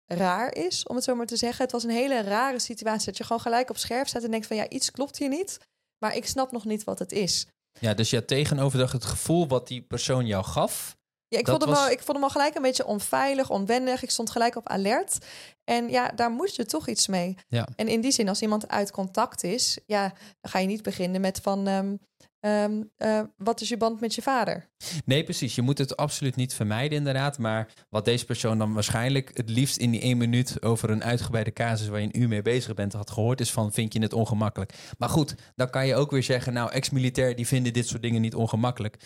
[0.06, 3.18] raar is, om het zo maar te zeggen, het was een hele rare situatie, dat
[3.18, 5.58] je gewoon gelijk op scherp staat en denkt van ja, iets klopt hier niet,
[5.98, 7.48] maar ik snap nog niet wat het is.
[7.80, 10.98] Ja, dus je tegenover het gevoel wat die persoon jou gaf,
[11.32, 14.04] ja, ik, vond hem al, ik vond hem al gelijk een beetje onveilig, onwennig.
[14.04, 15.18] Ik stond gelijk op alert.
[15.64, 17.38] En ja, daar moet je toch iets mee.
[17.48, 17.68] Ja.
[17.76, 21.22] En in die zin, als iemand uit contact is, ja, dan ga je niet beginnen
[21.22, 21.96] met van ehm,
[22.40, 24.70] ehm, eh, wat is je band met je vader?
[25.06, 25.56] Nee, precies.
[25.56, 27.38] Je moet het absoluut niet vermijden, inderdaad.
[27.38, 31.54] Maar wat deze persoon dan waarschijnlijk het liefst in die één minuut over een uitgebreide
[31.54, 34.14] casus waar je een uur mee bezig bent had gehoord, is van vind je het
[34.14, 34.74] ongemakkelijk.
[34.98, 38.22] Maar goed, dan kan je ook weer zeggen, nou, ex-militair die vinden dit soort dingen
[38.22, 38.98] niet ongemakkelijk.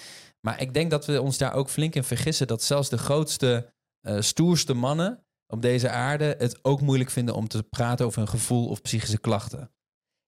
[0.46, 3.74] Maar ik denk dat we ons daar ook flink in vergissen dat zelfs de grootste,
[4.02, 8.28] eh, stoerste mannen op deze aarde het ook moeilijk vinden om te praten over hun
[8.28, 9.72] gevoel of psychische klachten.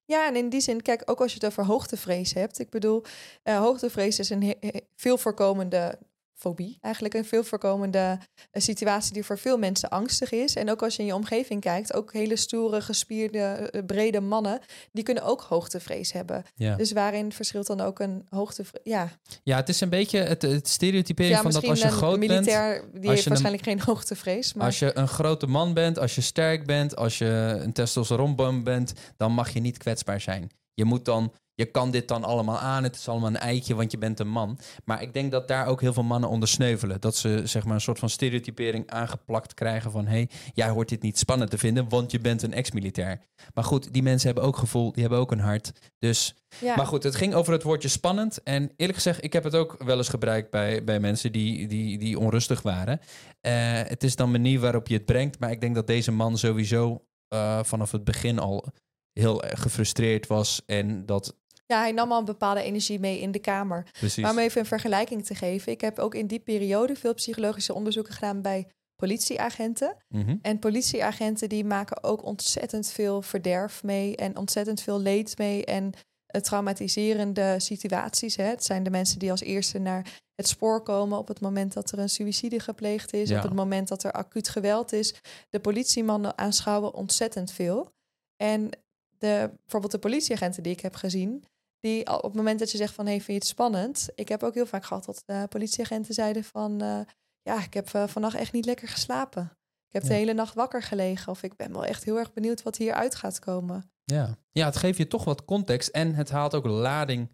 [0.04, 2.58] Ja, en in die zin, kijk, ook als je het over hoogtevrees hebt.
[2.58, 3.02] Ik bedoel,
[3.42, 4.54] eh, hoogtevrees is een
[4.96, 5.98] veel voorkomende
[6.38, 6.78] fobie.
[6.80, 8.18] Eigenlijk een veel voorkomende
[8.50, 10.54] eh, situatie die voor veel mensen angstig is.
[10.54, 14.60] En ook als je in je omgeving kijkt, ook hele stoere, gespierde, eh, brede mannen,
[14.92, 16.44] die kunnen ook hoogtevrees hebben.
[16.54, 18.80] Ja, Dus waarin verschilt dan ook een hoogtevrees?
[18.84, 19.08] Ja,
[19.42, 22.18] ja het is een beetje het, het stereotypering ja van dat als je een groot
[22.18, 24.54] bent, militair, die heeft een- waarschijnlijk geen hoogtevrees.
[24.54, 28.64] Maar Als je een grote man bent, als je sterk bent, als je een testosteronbom
[28.64, 30.50] bent, dan mag je niet kwetsbaar zijn.
[30.74, 32.82] Je moet dan, je kan dit dan allemaal aan.
[32.82, 34.58] Het is allemaal een eitje, want je bent een man.
[34.84, 37.00] Maar ik denk dat daar ook heel veel mannen onder sneuvelen.
[37.00, 40.88] Dat ze zeg maar een soort van stereotypering aangeplakt krijgen van hé, hey, jij hoort
[40.88, 43.20] dit niet spannend te vinden, want je bent een ex-militair.
[43.54, 45.72] Maar goed, die mensen hebben ook gevoel, die hebben ook een hart.
[45.98, 46.76] Dus ja.
[46.76, 48.42] maar goed, het ging over het woordje spannend.
[48.42, 51.98] En eerlijk gezegd, ik heb het ook wel eens gebruikt bij, bij mensen die, die,
[51.98, 53.00] die onrustig waren.
[53.40, 55.38] Eh, het is dan manier waarop je het brengt.
[55.38, 58.66] Maar ik denk dat deze man sowieso eh, vanaf het begin al
[59.12, 60.62] heel gefrustreerd was.
[60.66, 61.36] En dat
[61.68, 63.86] ja, hij nam al een bepaalde energie mee in de kamer.
[63.92, 64.22] precies.
[64.22, 65.72] Maar om even een vergelijking te geven.
[65.72, 69.96] Ik heb ook in die periode veel psychologische onderzoeken gedaan bij politieagenten.
[70.08, 70.36] Mhm.
[70.42, 75.92] En politieagenten die maken ook ontzettend veel verderf mee en ontzettend veel leed mee en
[76.26, 78.36] eh, traumatiserende situaties.
[78.36, 78.44] Hè.
[78.44, 81.92] Het zijn de mensen die als eerste naar het spoor komen op het moment dat
[81.92, 83.36] er een suïcide gepleegd is, Ja.
[83.36, 85.14] op het moment dat er acuut geweld is.
[85.50, 87.90] De politiemannen aanschouwen ontzettend veel.
[88.36, 88.70] En
[89.18, 91.44] de, bijvoorbeeld de politieagenten die ik heb gezien,
[91.80, 94.08] die op het moment dat je zegt van hey, vind je het spannend?
[94.14, 97.00] Ik heb ook heel vaak gehad dat de politieagenten zeiden van eh,
[97.42, 99.42] ja, ik heb uh, vannacht echt niet lekker geslapen.
[99.88, 100.08] Ik heb Ja.
[100.08, 101.32] de hele nacht wakker gelegen.
[101.32, 103.90] Of ik ben wel echt heel erg benieuwd wat hieruit gaat komen.
[104.04, 104.36] Ja.
[104.52, 107.28] ja, het geeft je toch wat context en het haalt ook lading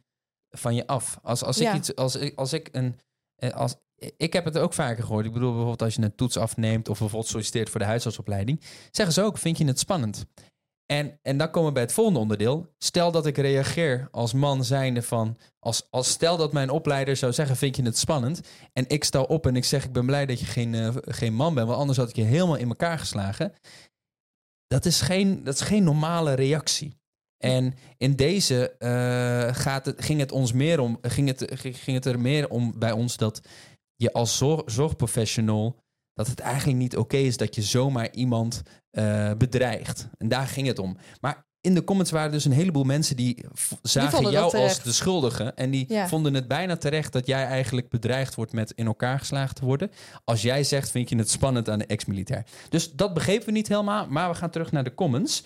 [0.51, 1.19] van je af.
[1.23, 1.75] Als, als ik Ja.
[1.75, 2.99] iets, als ik, als ik een,
[3.37, 3.75] eh, als,
[4.17, 5.27] ik heb het ook vaker gehoord.
[5.27, 9.15] Ik bedoel bijvoorbeeld als je een toets afneemt of bijvoorbeeld solliciteert voor de huisartsopleiding, zeggen
[9.15, 10.25] ze ook, vind je het spannend?
[10.87, 12.75] En, en dan komen we bij het volgende onderdeel.
[12.79, 15.37] Stel dat ik reageer als man zijnde van...
[15.59, 18.40] Als, als stel dat mijn opleider zou zeggen, vind je het spannend?
[18.73, 21.35] En ik sta op en ik zeg, ik ben blij dat je geen, eh, geen
[21.35, 21.66] man bent...
[21.66, 23.53] want anders had ik je helemaal in elkaar geslagen.
[24.66, 26.99] Dat is geen, dat is geen normale reactie.
[27.44, 32.07] En in deze eh, gaat het, ging, het ons meer om, ging, het, ging het
[32.07, 33.40] er meer om bij ons dat
[33.97, 35.83] je als zorg, zorgprofessional...
[36.14, 40.09] dat het eigenlijk niet oké is dat je zomaar iemand eh, bedreigt.
[40.18, 40.96] En daar ging het om.
[41.20, 43.44] Maar in de comments waren dus een heleboel mensen die
[43.83, 45.44] zagen jou als de schuldige.
[45.44, 46.09] En die Ja.
[46.09, 49.90] vonden het bijna terecht dat jij eigenlijk bedreigd wordt met in elkaar geslagen te worden.
[50.24, 52.46] Als jij zegt, vind je het spannend aan de ex-militair.
[52.68, 54.07] Dus dat begrepen we niet helemaal.
[54.09, 55.44] Maar we gaan terug naar de comments.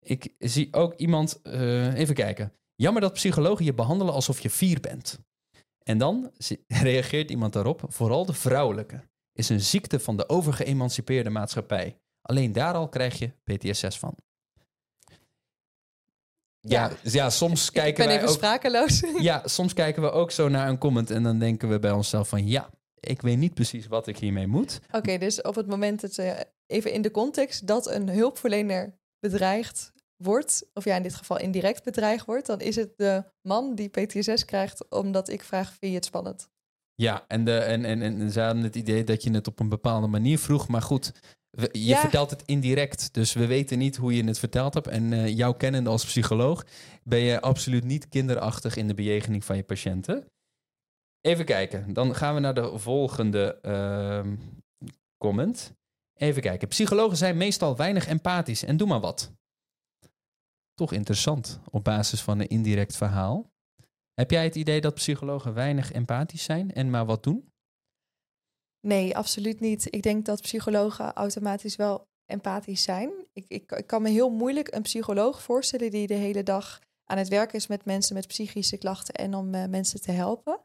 [0.00, 2.52] Ik zie ook iemand, eh, even kijken.
[2.74, 5.18] Jammer dat psychologen je behandelen alsof je vier bent.
[5.82, 6.30] En dan
[6.66, 9.00] reageert iemand daarop, vooral de vrouwelijke.
[9.36, 11.98] Is een ziekte van de overgeëmancipeerde maatschappij.
[12.22, 14.16] Alleen daar al krijg je PTSS van.
[16.60, 17.10] Ja, Ja.
[17.10, 18.34] ja, soms ik kijken ben wij even ook...
[18.34, 19.02] sprakeloos.
[19.20, 22.28] Ja, soms kijken we ook zo naar een comment en dan denken we bij onszelf
[22.28, 22.48] van...
[22.48, 22.70] Ja,
[23.00, 24.80] ik weet niet precies wat ik hiermee moet.
[24.90, 29.92] Oké, dus op het moment dat eh, even in de context dat een hulpverlener bedreigd
[30.16, 33.88] wordt, of ja, in dit geval indirect bedreigd wordt, dan is het de man die
[33.88, 36.48] PTSS krijgt omdat ik vraag: vind je het spannend?
[37.02, 39.68] Ja, en, de, en, en, en ze hadden het idee dat je het op een
[39.68, 40.68] bepaalde manier vroeg.
[40.68, 41.12] Maar goed,
[41.50, 42.00] we- je Ja.
[42.00, 43.14] vertelt het indirect.
[43.14, 44.86] Dus we weten niet hoe je het verteld hebt.
[44.86, 46.64] En eh jou kennende als psycholoog
[47.04, 50.26] ben je absoluut niet kinderachtig in de bejegening van je patiënten.
[51.20, 54.36] Even kijken, dan gaan we naar de volgende ehm,
[55.16, 55.72] comment.
[56.14, 56.68] Even kijken.
[56.68, 59.32] Psychologen zijn meestal weinig empathisch en doe maar wat.
[60.74, 63.50] Toch interessant op basis van een indirect verhaal.
[64.20, 67.52] Heb jij het idee dat psychologen weinig empathisch zijn en maar wat doen?
[68.80, 69.94] Nee, absoluut niet.
[69.94, 73.10] Ik denk dat psychologen automatisch wel empathisch zijn.
[73.32, 77.18] Ik, ik, ik kan me heel moeilijk een psycholoog voorstellen die de hele dag aan
[77.18, 80.60] het werk is met mensen met psychische klachten en om eh, mensen te helpen.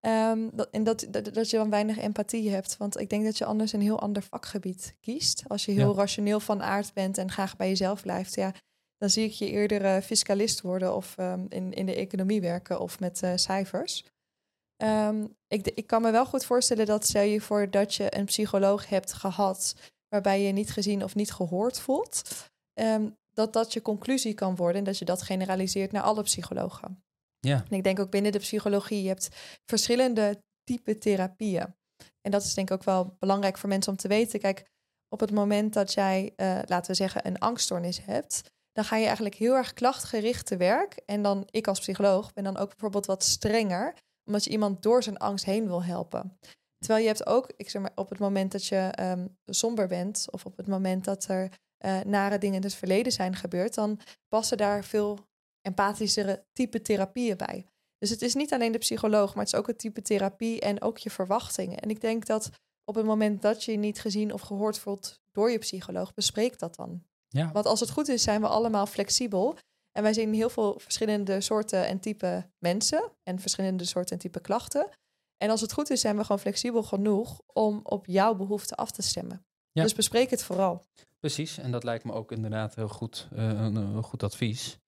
[0.00, 2.76] Ehm, dat, en dat, dat, dat je dan weinig empathie hebt.
[2.76, 5.44] Want ik denk dat je anders een heel ander vakgebied kiest.
[5.46, 5.96] Als je heel Ja.
[5.96, 8.54] rationeel van aard bent en graag bij jezelf blijft, ja,
[9.04, 12.80] dan zie ik je eerder eh, fiscalist worden of ehm, in, in de economie werken
[12.80, 14.04] of met eh, cijfers.
[14.76, 18.24] Ehm, ik, ik kan me wel goed voorstellen dat stel je voor dat je een
[18.24, 19.74] psycholoog hebt gehad
[20.08, 24.78] waarbij je niet gezien of niet gehoord voelt, ehm, dat dat je conclusie kan worden
[24.78, 27.02] en dat je dat generaliseert naar alle psychologen.
[27.40, 27.64] Ja.
[27.70, 29.28] En ik denk ook binnen de psychologie, je hebt
[29.64, 31.74] verschillende type therapieën.
[32.20, 34.40] En dat is denk ik ook wel belangrijk voor mensen om te weten.
[34.40, 34.64] Kijk,
[35.08, 39.04] op het moment dat jij, eh, laten we zeggen, een angststoornis hebt, dan ga je
[39.04, 41.02] eigenlijk heel erg klachtgericht te werk.
[41.06, 43.94] En dan, ik als psycholoog, ben dan ook bijvoorbeeld wat strenger,
[44.24, 46.38] omdat je iemand door zijn angst heen wil helpen.
[46.78, 50.26] Terwijl je hebt ook, ik zeg maar, op het moment dat je um, somber bent,
[50.30, 51.50] of op het moment dat er
[51.84, 55.18] uh, nare dingen in het verleden zijn gebeurd, dan passen daar veel
[55.60, 57.66] empathischere type therapieën bij.
[57.98, 60.82] Dus het is niet alleen de psycholoog, maar het is ook het type therapie en
[60.82, 61.78] ook je verwachtingen.
[61.78, 62.50] En ik denk dat
[62.84, 66.76] op het moment dat je niet gezien of gehoord voelt door je psycholoog, bespreek dat
[66.76, 67.02] dan.
[67.34, 67.52] Ja.
[67.52, 69.56] Want als het goed is, zijn we allemaal flexibel.
[69.92, 74.40] En wij zien heel veel verschillende soorten en type mensen en verschillende soorten en type
[74.40, 74.88] klachten.
[75.36, 78.90] En als het goed is, zijn we gewoon flexibel genoeg om op jouw behoeften af
[78.90, 79.46] te stemmen.
[79.72, 79.82] Ja.
[79.82, 80.86] Dus bespreek het vooral.
[81.20, 84.78] Precies, en dat lijkt me ook inderdaad heel goed, uh, een, een, goed advies.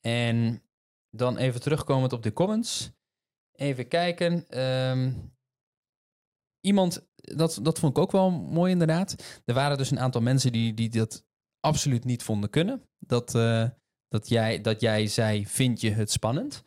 [0.00, 0.62] En
[1.10, 2.90] dan even terugkomend op de comments.
[3.52, 4.60] Even kijken.
[4.60, 5.34] Um,
[6.60, 9.42] iemand, dat, dat vond ik ook wel mooi inderdaad.
[9.44, 11.24] Er waren dus een aantal mensen die, die dat
[11.60, 12.82] absoluut niet vonden kunnen.
[12.98, 13.68] Dat, uh,
[14.08, 16.64] dat, jij, dat jij zei, vind je het spannend?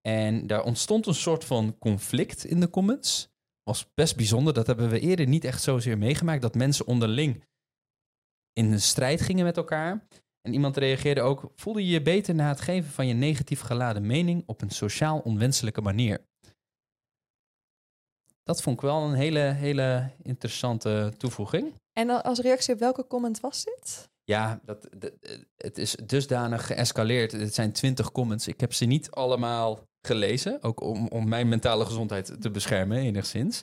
[0.00, 3.28] En daar ontstond een soort van conflict in de comments.
[3.62, 4.54] Was best bijzonder.
[4.54, 6.42] Dat hebben we eerder niet echt zozeer meegemaakt.
[6.42, 7.44] Dat mensen onderling
[8.52, 10.06] in een strijd gingen met elkaar.
[10.42, 14.06] En iemand reageerde ook: voelde je je beter na het geven van je negatief geladen
[14.06, 16.28] mening op een sociaal onwenselijke manier?
[18.42, 21.74] Dat vond ik wel een hele, hele interessante toevoeging.
[21.92, 24.09] En als reactie op welke comment was dit?
[24.30, 25.12] Ja, dat, dat,
[25.56, 27.32] het is dusdanig geëscaleerd.
[27.32, 28.48] Het zijn twintig comments.
[28.48, 30.62] Ik heb ze niet allemaal gelezen.
[30.62, 33.62] Ook om, om mijn mentale gezondheid te beschermen, enigszins.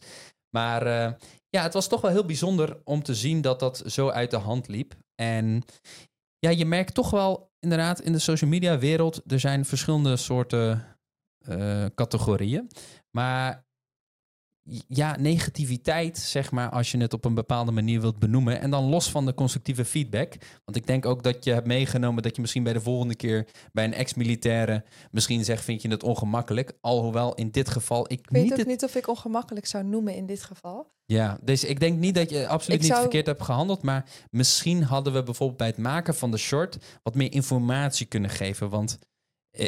[0.50, 1.14] Maar uh,
[1.50, 4.38] ja, het was toch wel heel bijzonder om te zien dat dat zo uit de
[4.38, 4.96] hand liep.
[5.16, 5.64] En
[6.40, 10.98] ja, je merkt toch wel inderdaad in de social media wereld, er zijn verschillende soorten
[11.50, 12.72] uh, categorieën.
[13.12, 13.67] Maar
[14.88, 18.60] ja, negativiteit, zeg maar, als je het op een bepaalde manier wilt benoemen.
[18.60, 20.34] En dan los van de constructieve feedback.
[20.66, 23.48] Want ik denk ook dat je hebt meegenomen dat je misschien bij de volgende keer
[23.74, 26.74] bij een ex-militaire misschien zegt, vind je het ongemakkelijk.
[26.82, 28.68] Alhoewel in dit geval ik, ik weet niet ook het...
[28.68, 30.96] niet of ik ongemakkelijk zou noemen in dit geval.
[31.06, 33.82] Ja, dus ik denk niet dat je absoluut Ik niet zou- verkeerd hebt gehandeld.
[33.82, 38.30] Maar misschien hadden we bijvoorbeeld bij het maken van de short wat meer informatie kunnen
[38.30, 38.70] geven.
[38.70, 39.00] Want
[39.52, 39.68] eh,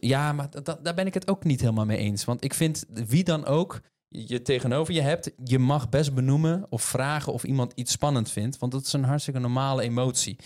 [0.00, 2.24] ja, maar da- da- daar ben ik het ook niet helemaal mee eens.
[2.24, 3.80] Want ik vind wie dan ook
[4.10, 8.58] je tegenover je hebt, je mag best benoemen of vragen of iemand iets spannend vindt.
[8.58, 10.36] Want dat is een hartstikke normale emotie.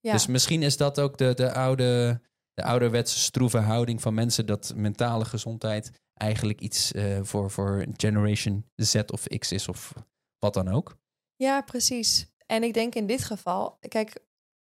[0.00, 0.12] Ja.
[0.12, 2.20] Dus misschien is dat ook de, de, oude,
[2.54, 8.64] de ouderwetse stroeve houding van mensen dat mentale gezondheid eigenlijk iets eh, voor, voor Generation
[8.76, 9.94] Z of X is of
[10.38, 10.96] wat dan ook.
[11.36, 12.26] Ja, precies.
[12.46, 14.20] En ik denk in dit geval, kijk,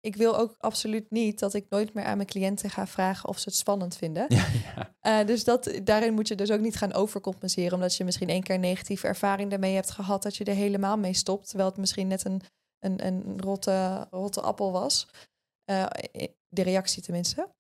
[0.07, 3.39] ik wil ook absoluut niet dat ik nooit meer aan mijn cliënten ga vragen of
[3.39, 4.27] ze het spannend vinden.
[4.29, 4.95] Ja, ja.
[5.01, 8.43] Eh, dus dat, daarin moet je dus ook niet gaan overcompenseren, omdat je misschien één
[8.43, 11.79] keer een negatieve ervaring daarmee hebt gehad, dat je er helemaal mee stopt, terwijl het
[11.79, 12.41] misschien net een,
[12.79, 15.09] een, een rotte, rotte appel was.
[15.65, 15.87] Eh,
[16.49, 17.55] de reactie tenminste.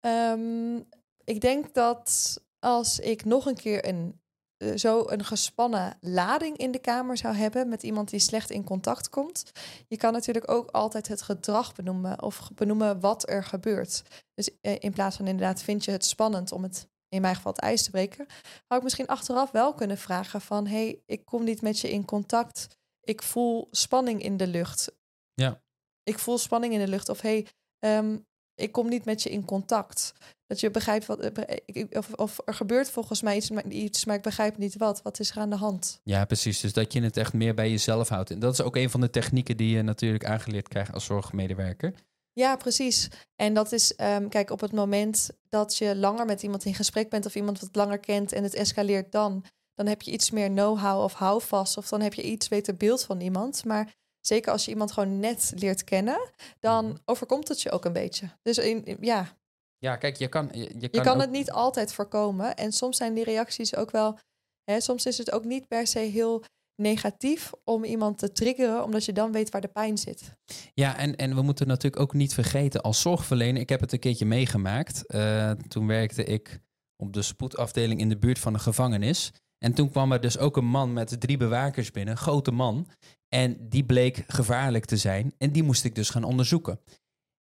[0.00, 0.76] Ehm,
[1.24, 4.19] ik denk dat als ik nog een keer een,
[4.60, 8.64] eh, zo een gespannen lading in de kamer zou hebben met iemand die slecht in
[8.64, 9.50] contact komt,
[9.88, 14.02] je kan natuurlijk ook altijd het gedrag benoemen of benoemen wat er gebeurt.
[14.34, 17.52] Dus eh, in plaats van inderdaad, vind je het spannend om het, in mijn geval
[17.52, 18.26] het ijs te breken,
[18.66, 22.04] had ik misschien achteraf wel kunnen vragen van, hey, ik kom niet met je in
[22.04, 22.66] contact.
[23.00, 24.92] Ik voel spanning in de lucht.
[25.34, 25.62] Ja.
[26.02, 27.08] Ik voel spanning in de lucht.
[27.08, 27.46] Of hey,
[27.78, 28.18] ehm,
[28.60, 30.12] ik kom niet met je in contact.
[30.46, 31.20] Dat je begrijpt wat.
[31.20, 35.02] eh, Of, of er gebeurt volgens mij iets maar, iets, maar ik begrijp niet wat.
[35.02, 36.00] Wat is er aan de hand?
[36.04, 36.60] ja, precies.
[36.60, 38.30] Dus dat je het echt meer bij jezelf houdt.
[38.30, 41.94] En dat is ook een van de technieken die je natuurlijk aangeleerd krijgt als zorgmedewerker.
[42.32, 43.08] Ja, precies.
[43.36, 47.08] En dat is, ehm, kijk, op het moment dat je langer met iemand in gesprek
[47.10, 49.44] bent of iemand wat langer kent en het escaleert dan,
[49.74, 53.04] dan heb je iets meer know-how of houvast of dan heb je iets beter beeld
[53.04, 53.64] van iemand.
[53.64, 56.96] Maar zeker als je iemand gewoon net leert kennen, dan Mhm.
[57.04, 58.28] overkomt het je ook een beetje.
[58.42, 59.38] Dus in, in- ja,
[59.78, 62.56] Ja, kijk, je kan, je, je je kan, kan ook- het niet altijd voorkomen.
[62.56, 64.18] En soms zijn die reacties ook wel,
[64.64, 66.44] hè, soms is het ook niet per se heel
[66.82, 70.32] negatief om iemand te triggeren, omdat je dan weet waar de pijn zit.
[70.74, 73.60] Ja, en, en we moeten natuurlijk ook niet vergeten als zorgverlener.
[73.60, 75.06] Ik heb het een keertje meegemaakt.
[75.06, 76.60] Eh, toen werkte ik
[76.96, 79.30] op de spoedafdeling in de buurt van een gevangenis.
[79.64, 82.86] En toen kwam er dus ook een man met drie bewakers binnen, een grote man.
[83.28, 85.34] En die bleek gevaarlijk te zijn.
[85.38, 86.80] En die moest ik dus gaan onderzoeken.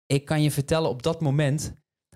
[0.07, 1.73] Ik kan je vertellen, op dat moment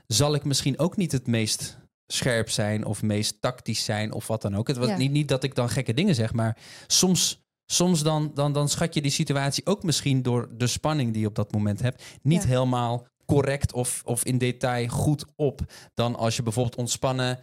[0.06, 4.42] zal ik misschien ook niet het meest scherp zijn of meest tactisch zijn of wat
[4.42, 4.68] dan ook.
[4.68, 4.96] Het was Ja.
[4.96, 8.94] niet, niet dat ik dan gekke dingen zeg, maar soms soms dan, dan, dan schat
[8.94, 12.42] je die situatie ook misschien door de spanning die je op dat moment hebt, niet
[12.42, 12.48] Ja.
[12.48, 15.60] helemaal correct of, of in detail goed op.
[15.94, 17.38] Dan als je bijvoorbeeld ontspannen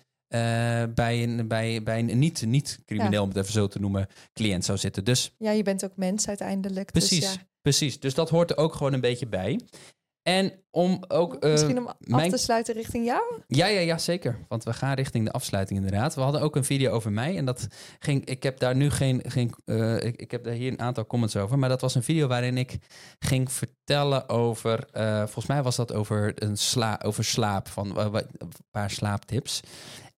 [0.95, 3.21] bij een, bij, bij een niet, niet crimineel, Ja.
[3.21, 5.03] om het even zo te noemen, cliënt zou zitten.
[5.03, 6.91] Dus Ja, je bent ook mens uiteindelijk.
[6.91, 7.99] precies, Dus ja, precies.
[7.99, 9.59] Dus dat hoort er ook gewoon een beetje bij.
[10.23, 11.35] En om ook.
[11.35, 13.21] eh, Misschien om af mijn- te sluiten richting jou?
[13.47, 14.37] ja, ja, ja, zeker.
[14.47, 16.15] Want we gaan richting de afsluiting inderdaad.
[16.15, 17.37] We hadden ook een video over mij.
[17.37, 17.67] En dat
[17.99, 18.25] ging.
[18.25, 19.21] Ik heb daar nu geen.
[19.27, 21.59] geen eh, ik, ik heb daar hier een aantal comments over.
[21.59, 22.77] Maar dat was een video waarin ik
[23.19, 24.87] ging vertellen over.
[24.91, 27.67] eh, volgens mij was dat over, een sla, over slaap.
[27.67, 28.07] Van eh,
[28.37, 29.61] een paar slaaptips.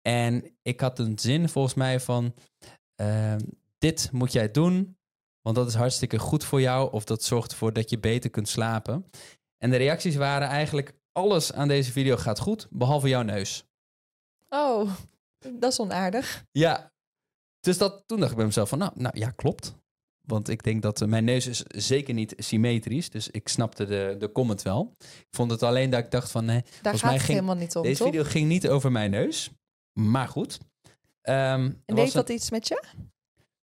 [0.03, 2.34] En ik had een zin volgens mij van.
[2.94, 3.40] ehm,
[3.78, 4.96] dit moet jij doen.
[5.40, 6.92] Want dat is hartstikke goed voor jou.
[6.92, 9.11] Of dat zorgt ervoor dat je beter kunt slapen.
[9.59, 10.94] En de reacties waren eigenlijk.
[11.12, 13.64] Alles aan deze video gaat goed, behalve jouw neus.
[14.48, 14.90] Oh,
[15.59, 16.44] dat is onaardig.
[16.53, 16.92] Ja.
[17.61, 19.74] Dus dat, toen dacht ik bij mezelf van, nou, nou ja, klopt.
[20.26, 23.11] Want ik denk dat eh, mijn neus is zeker niet symmetrisch.
[23.11, 24.94] Dus ik snapte de, de comment wel.
[24.98, 27.57] Ik vond het alleen dat ik dacht van, nee, Daar Volgens gaat mij ging helemaal
[27.57, 28.07] niet om, deze toch?
[28.07, 29.50] video ging niet over mijn neus.
[29.93, 30.59] Maar goed.
[31.22, 32.82] Er En deed dat iets met je?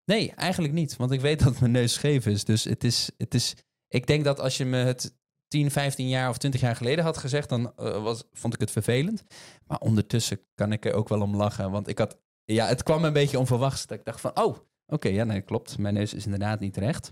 [0.05, 0.95] Nee, eigenlijk niet.
[0.95, 2.43] Want ik weet dat mijn neus scheef is.
[2.43, 3.55] Dus het is, het is.
[3.87, 5.15] Ik denk dat als je me het
[5.47, 8.71] 10, 15 jaar of 20 jaar geleden had gezegd, dan eh, was, vond ik het
[8.71, 9.23] vervelend.
[9.65, 11.71] Maar ondertussen kan ik er ook wel om lachen.
[11.71, 12.19] Want ik had.
[12.45, 13.85] Ja, het kwam een beetje onverwachts.
[13.87, 15.77] Dat ik dacht van, oh, oké, ja, nee, klopt.
[15.77, 17.11] Mijn neus is inderdaad niet recht.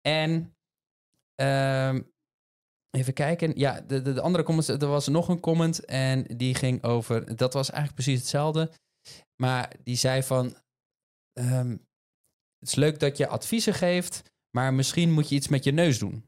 [0.00, 0.56] En.
[1.34, 2.00] ehm,
[2.92, 3.52] even kijken.
[3.58, 4.68] Ja, de, de, de andere comments.
[4.68, 5.84] Er was nog een comment.
[5.84, 7.36] En die ging over.
[7.36, 8.70] Dat was eigenlijk precies hetzelfde.
[9.36, 10.54] Maar die zei van.
[11.32, 11.70] ehm,
[12.58, 15.98] het is leuk dat je adviezen geeft, maar misschien moet je iets met je neus
[15.98, 16.24] doen.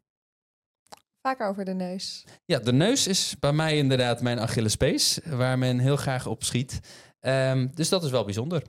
[1.27, 2.25] Vaker over de neus.
[2.45, 6.81] Ja, de neus is bij mij inderdaad mijn Achillespees, waar men heel graag op schiet.
[7.21, 8.63] Ehm, dus dat is wel bijzonder.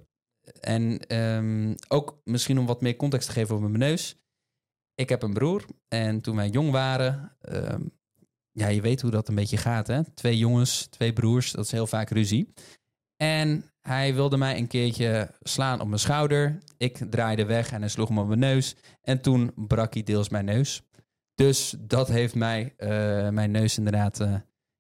[0.60, 4.16] En ehm, ook misschien om wat meer context te geven over mijn neus.
[4.96, 7.82] Ik heb een broer en toen wij jong waren, ehm,
[8.52, 10.04] ja, je weet hoe dat een beetje gaat, hè?
[10.14, 12.54] Twee jongens, twee broers, dat is heel vaak ruzie.
[13.16, 16.58] En hij wilde mij een keertje slaan op mijn schouder.
[16.78, 18.76] Ik draaide weg en hij sloeg me op mijn neus.
[19.02, 20.82] En toen brak hij deels mijn neus.
[21.36, 22.90] Dus dat heeft mij, eh,
[23.30, 24.36] mijn neus inderdaad eh,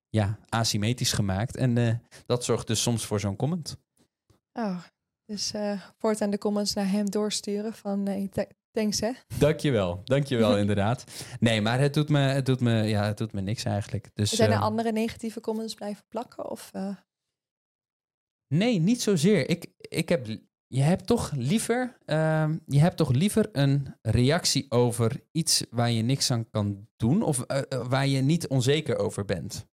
[0.09, 1.55] ja, asymmetrisch gemaakt.
[1.55, 1.95] En eh,
[2.26, 3.78] dat zorgt dus soms voor zo'n comment.
[4.53, 4.84] Oh,
[5.26, 5.53] dus
[5.97, 8.30] voortaan de comments naar hem doorsturen van nee,
[8.76, 9.11] thanks hè.
[9.38, 11.03] Dankjewel, dankjewel inderdaad.
[11.39, 14.09] Nee, maar het doet me, het doet me, ja, het doet me niks eigenlijk.
[14.13, 16.49] Dus, Zijn er eh, andere negatieve comments blijven plakken?
[16.49, 16.95] Of, eh,
[18.47, 19.49] Nee, niet zozeer.
[19.49, 20.28] Ik, ik heb,
[20.67, 26.01] je hebt toch liever, ehm, je hebt toch liever een reactie over iets waar je
[26.01, 29.67] niks aan kan doen of eh, eh, waar je niet onzeker over bent.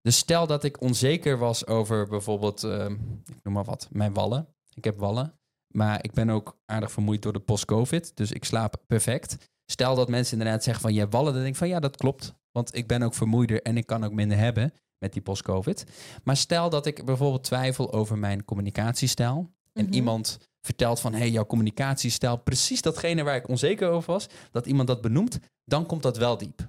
[0.00, 2.92] Dus stel dat ik onzeker was over bijvoorbeeld, ehm,
[3.24, 4.48] ik noem maar wat, mijn wallen.
[4.74, 5.38] Ik heb wallen,
[5.76, 9.36] maar ik ben ook aardig vermoeid door de post-covid, dus ik slaap perfect.
[9.66, 11.96] Stel dat mensen inderdaad zeggen van je hebt wallen, dan denk ik van ja, dat
[11.96, 12.34] klopt.
[12.52, 15.84] Want ik ben ook vermoeider en ik kan ook minder hebben met die post-covid.
[16.24, 19.52] Maar stel dat ik bijvoorbeeld twijfel over mijn communicatiestijl.
[19.72, 19.94] En Mhm.
[19.94, 24.66] iemand vertelt van, hé, hey, jouw communicatiestijl, precies datgene waar ik onzeker over was, dat
[24.66, 26.68] iemand dat benoemt, dan komt dat wel diep.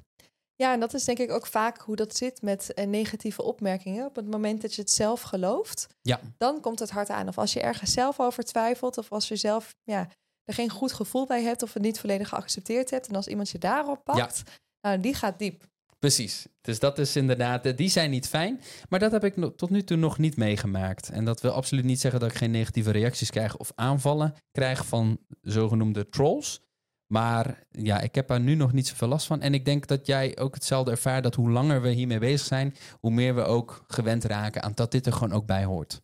[0.56, 4.06] Ja, en dat is denk ik ook vaak hoe dat zit met eh, negatieve opmerkingen.
[4.06, 6.20] Op het moment dat je het zelf gelooft, Ja.
[6.38, 7.28] dan komt het hard aan.
[7.28, 10.10] Of als je ergens zelf over twijfelt, of als je zelf ja,
[10.44, 13.08] er geen goed gevoel bij hebt, of het niet volledig geaccepteerd hebt.
[13.08, 14.44] En als iemand je daarop pakt,
[14.82, 15.64] nou, die gaat diep.
[16.00, 16.46] Precies.
[16.62, 18.62] Dus dat is inderdaad, eh, die zijn niet fijn.
[18.90, 21.10] Maar dat heb ik tot nu toe nog niet meegemaakt.
[21.10, 24.86] En dat wil absoluut niet zeggen dat ik geen negatieve reacties krijg of aanvallen krijg
[24.86, 26.62] van zogenoemde trolls.
[27.08, 29.42] Maar ja, ik heb daar nu nog niet zoveel last van.
[29.42, 32.76] En ik denk dat jij ook hetzelfde ervaart dat hoe langer we hiermee bezig zijn,
[33.00, 36.02] hoe meer we ook gewend raken aan dat dit er gewoon ook bij hoort.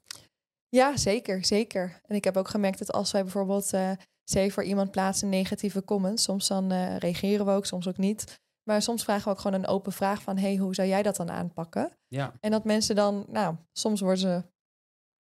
[0.70, 2.02] Ja, zeker, zeker.
[2.06, 3.72] En ik heb ook gemerkt dat als wij bijvoorbeeld,
[4.24, 8.40] zeg voor iemand plaatsen negatieve comments, soms dan eh, reageren we ook, soms ook niet.
[8.64, 11.16] Maar soms vragen we ook gewoon een open vraag van, hey, hoe zou jij dat
[11.16, 11.98] dan aanpakken?
[12.08, 12.34] Ja.
[12.40, 14.44] En dat mensen dan, nou, soms worden ze,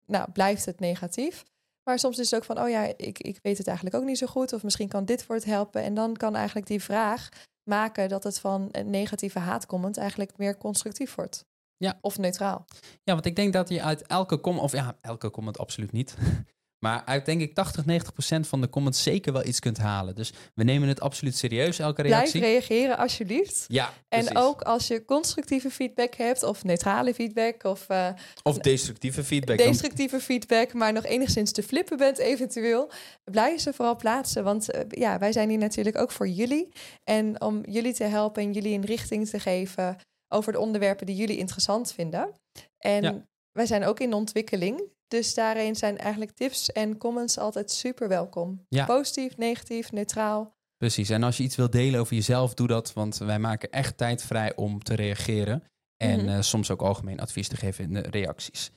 [0.06, 1.44] nou, blijft het negatief.
[1.86, 4.18] Maar soms is het ook van, oh ja, ik, ik weet het eigenlijk ook niet
[4.18, 4.54] zo goed.
[4.54, 5.84] Of misschien kan dit voor het helpen.
[5.84, 7.30] En dan kan eigenlijk die vraag
[7.64, 11.46] maken dat het van een negatieve haatcomment eigenlijk meer constructief wordt.
[11.78, 11.98] Ja.
[12.02, 12.66] Of neutraal.
[13.04, 16.16] Ja, want ik denk dat je uit elke comment, of ja, elke comment absoluut niet.
[16.86, 20.16] Maar uit denk ik 80, 90 procent van de comments zeker wel iets kunt halen.
[20.16, 22.42] Dus we nemen het absoluut serieus, elke Blijf reactie.
[22.42, 23.66] reageren alsjeblieft.
[23.68, 28.10] ja, En ook als je constructieve feedback hebt, of neutrale feedback, of eh,
[28.44, 29.58] Of destructieve feedback.
[29.58, 32.92] destructieve feedback, maar nog enigszins te flippen bent eventueel,
[33.24, 34.44] blijf ze vooral plaatsen.
[34.44, 36.70] Want eh, ja, wij zijn hier natuurlijk ook voor jullie.
[37.04, 41.16] En om jullie te helpen en jullie een richting te geven over de onderwerpen die
[41.16, 42.30] jullie interessant vinden.
[42.78, 43.26] En Ja.
[43.52, 44.82] wij zijn ook in ontwikkeling.
[45.08, 48.66] Dus daarin zijn eigenlijk tips en comments altijd super welkom.
[48.70, 48.86] Ja.
[48.86, 50.54] Positief, negatief, neutraal.
[50.78, 51.10] Precies.
[51.10, 52.94] En als je iets wilt delen over jezelf, doe dat.
[52.94, 55.64] Want wij maken echt tijd vrij om te reageren.
[55.98, 56.30] En Mhm.
[56.30, 58.72] eh, soms ook algemeen advies te geven in de reacties.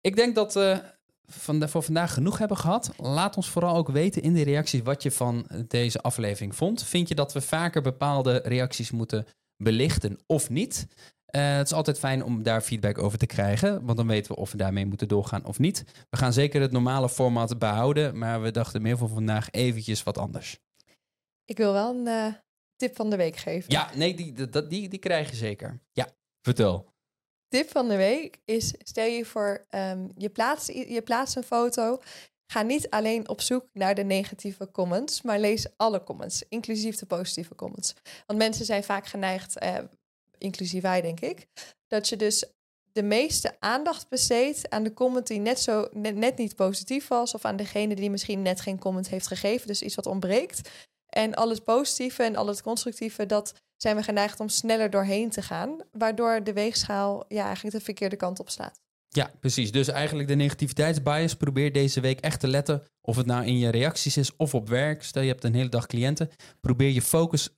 [0.00, 0.82] Ik denk dat we
[1.26, 2.90] van voor vandaag genoeg hebben gehad.
[2.96, 6.82] Laat ons vooral ook weten in de reacties wat je van deze aflevering vond.
[6.82, 9.26] Vind je dat we vaker bepaalde reacties moeten
[9.56, 10.86] belichten of niet?
[11.34, 14.40] Eh, het is altijd fijn om daar feedback over te krijgen, want dan weten we
[14.40, 15.84] of we daarmee moeten doorgaan of niet.
[16.10, 20.18] We gaan zeker het normale format behouden, maar we dachten meer voor vandaag eventjes wat
[20.18, 20.58] anders.
[21.44, 22.34] Ik wil wel een eh,
[22.76, 23.72] tip van de week geven.
[23.72, 25.80] Ja, nee, die, die, die, die krijg je zeker.
[25.92, 26.08] Ja,
[26.42, 26.92] vertel.
[27.48, 32.00] Tip van de week is: stel je voor, ehm, je, plaatst, je plaatst een foto.
[32.52, 37.06] Ga niet alleen op zoek naar de negatieve comments, maar lees alle comments, inclusief de
[37.06, 37.94] positieve comments.
[38.26, 39.78] Want mensen zijn vaak geneigd, eh,
[40.38, 41.46] inclusief wij denk ik,
[41.86, 42.44] dat je dus
[42.92, 47.34] de meeste aandacht besteedt aan de comment die net, zo, net, net niet positief was,
[47.34, 50.70] of aan degene die misschien net geen comment heeft gegeven, dus iets wat ontbreekt.
[51.08, 55.30] En al het positieve en al het constructieve, dat zijn we geneigd om sneller doorheen
[55.30, 58.82] te gaan, waardoor de weegschaal ja, eigenlijk de verkeerde kant op slaat.
[59.08, 59.72] Ja, precies.
[59.72, 61.34] Dus eigenlijk de negativiteitsbias.
[61.34, 62.82] Probeer deze week echt te letten.
[63.00, 65.02] Of het nou in je reacties is of op werk.
[65.02, 66.30] Stel je hebt een hele dag cliënten.
[66.60, 67.48] Probeer je focus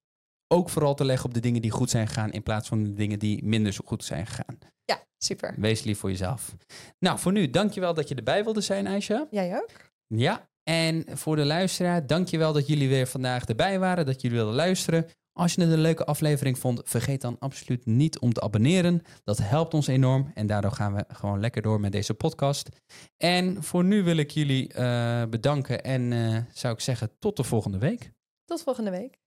[0.49, 2.32] ook vooral te leggen op de dingen die goed zijn gegaan.
[2.32, 4.59] In plaats van de dingen die minder zo goed zijn gegaan.
[4.84, 5.55] Ja, super.
[5.57, 6.55] Wees lief voor jezelf.
[6.99, 9.26] Nou, voor nu, dankjewel dat je erbij wilde zijn, Aisha.
[9.30, 9.70] Jij ook?
[10.07, 14.07] Ja, en voor de luisteraar, dankjewel dat jullie weer vandaag erbij waren.
[14.07, 15.07] Dat jullie wilden luisteren.
[15.32, 19.03] Als je het een leuke aflevering vond, vergeet dan absoluut niet om te abonneren.
[19.24, 22.68] Dat helpt ons enorm en daardoor gaan we gewoon lekker door met deze podcast.
[23.16, 27.44] En voor nu wil ik jullie eh, bedanken en eh, zou ik zeggen tot de
[27.44, 28.12] volgende week.
[28.44, 29.26] Tot volgende week.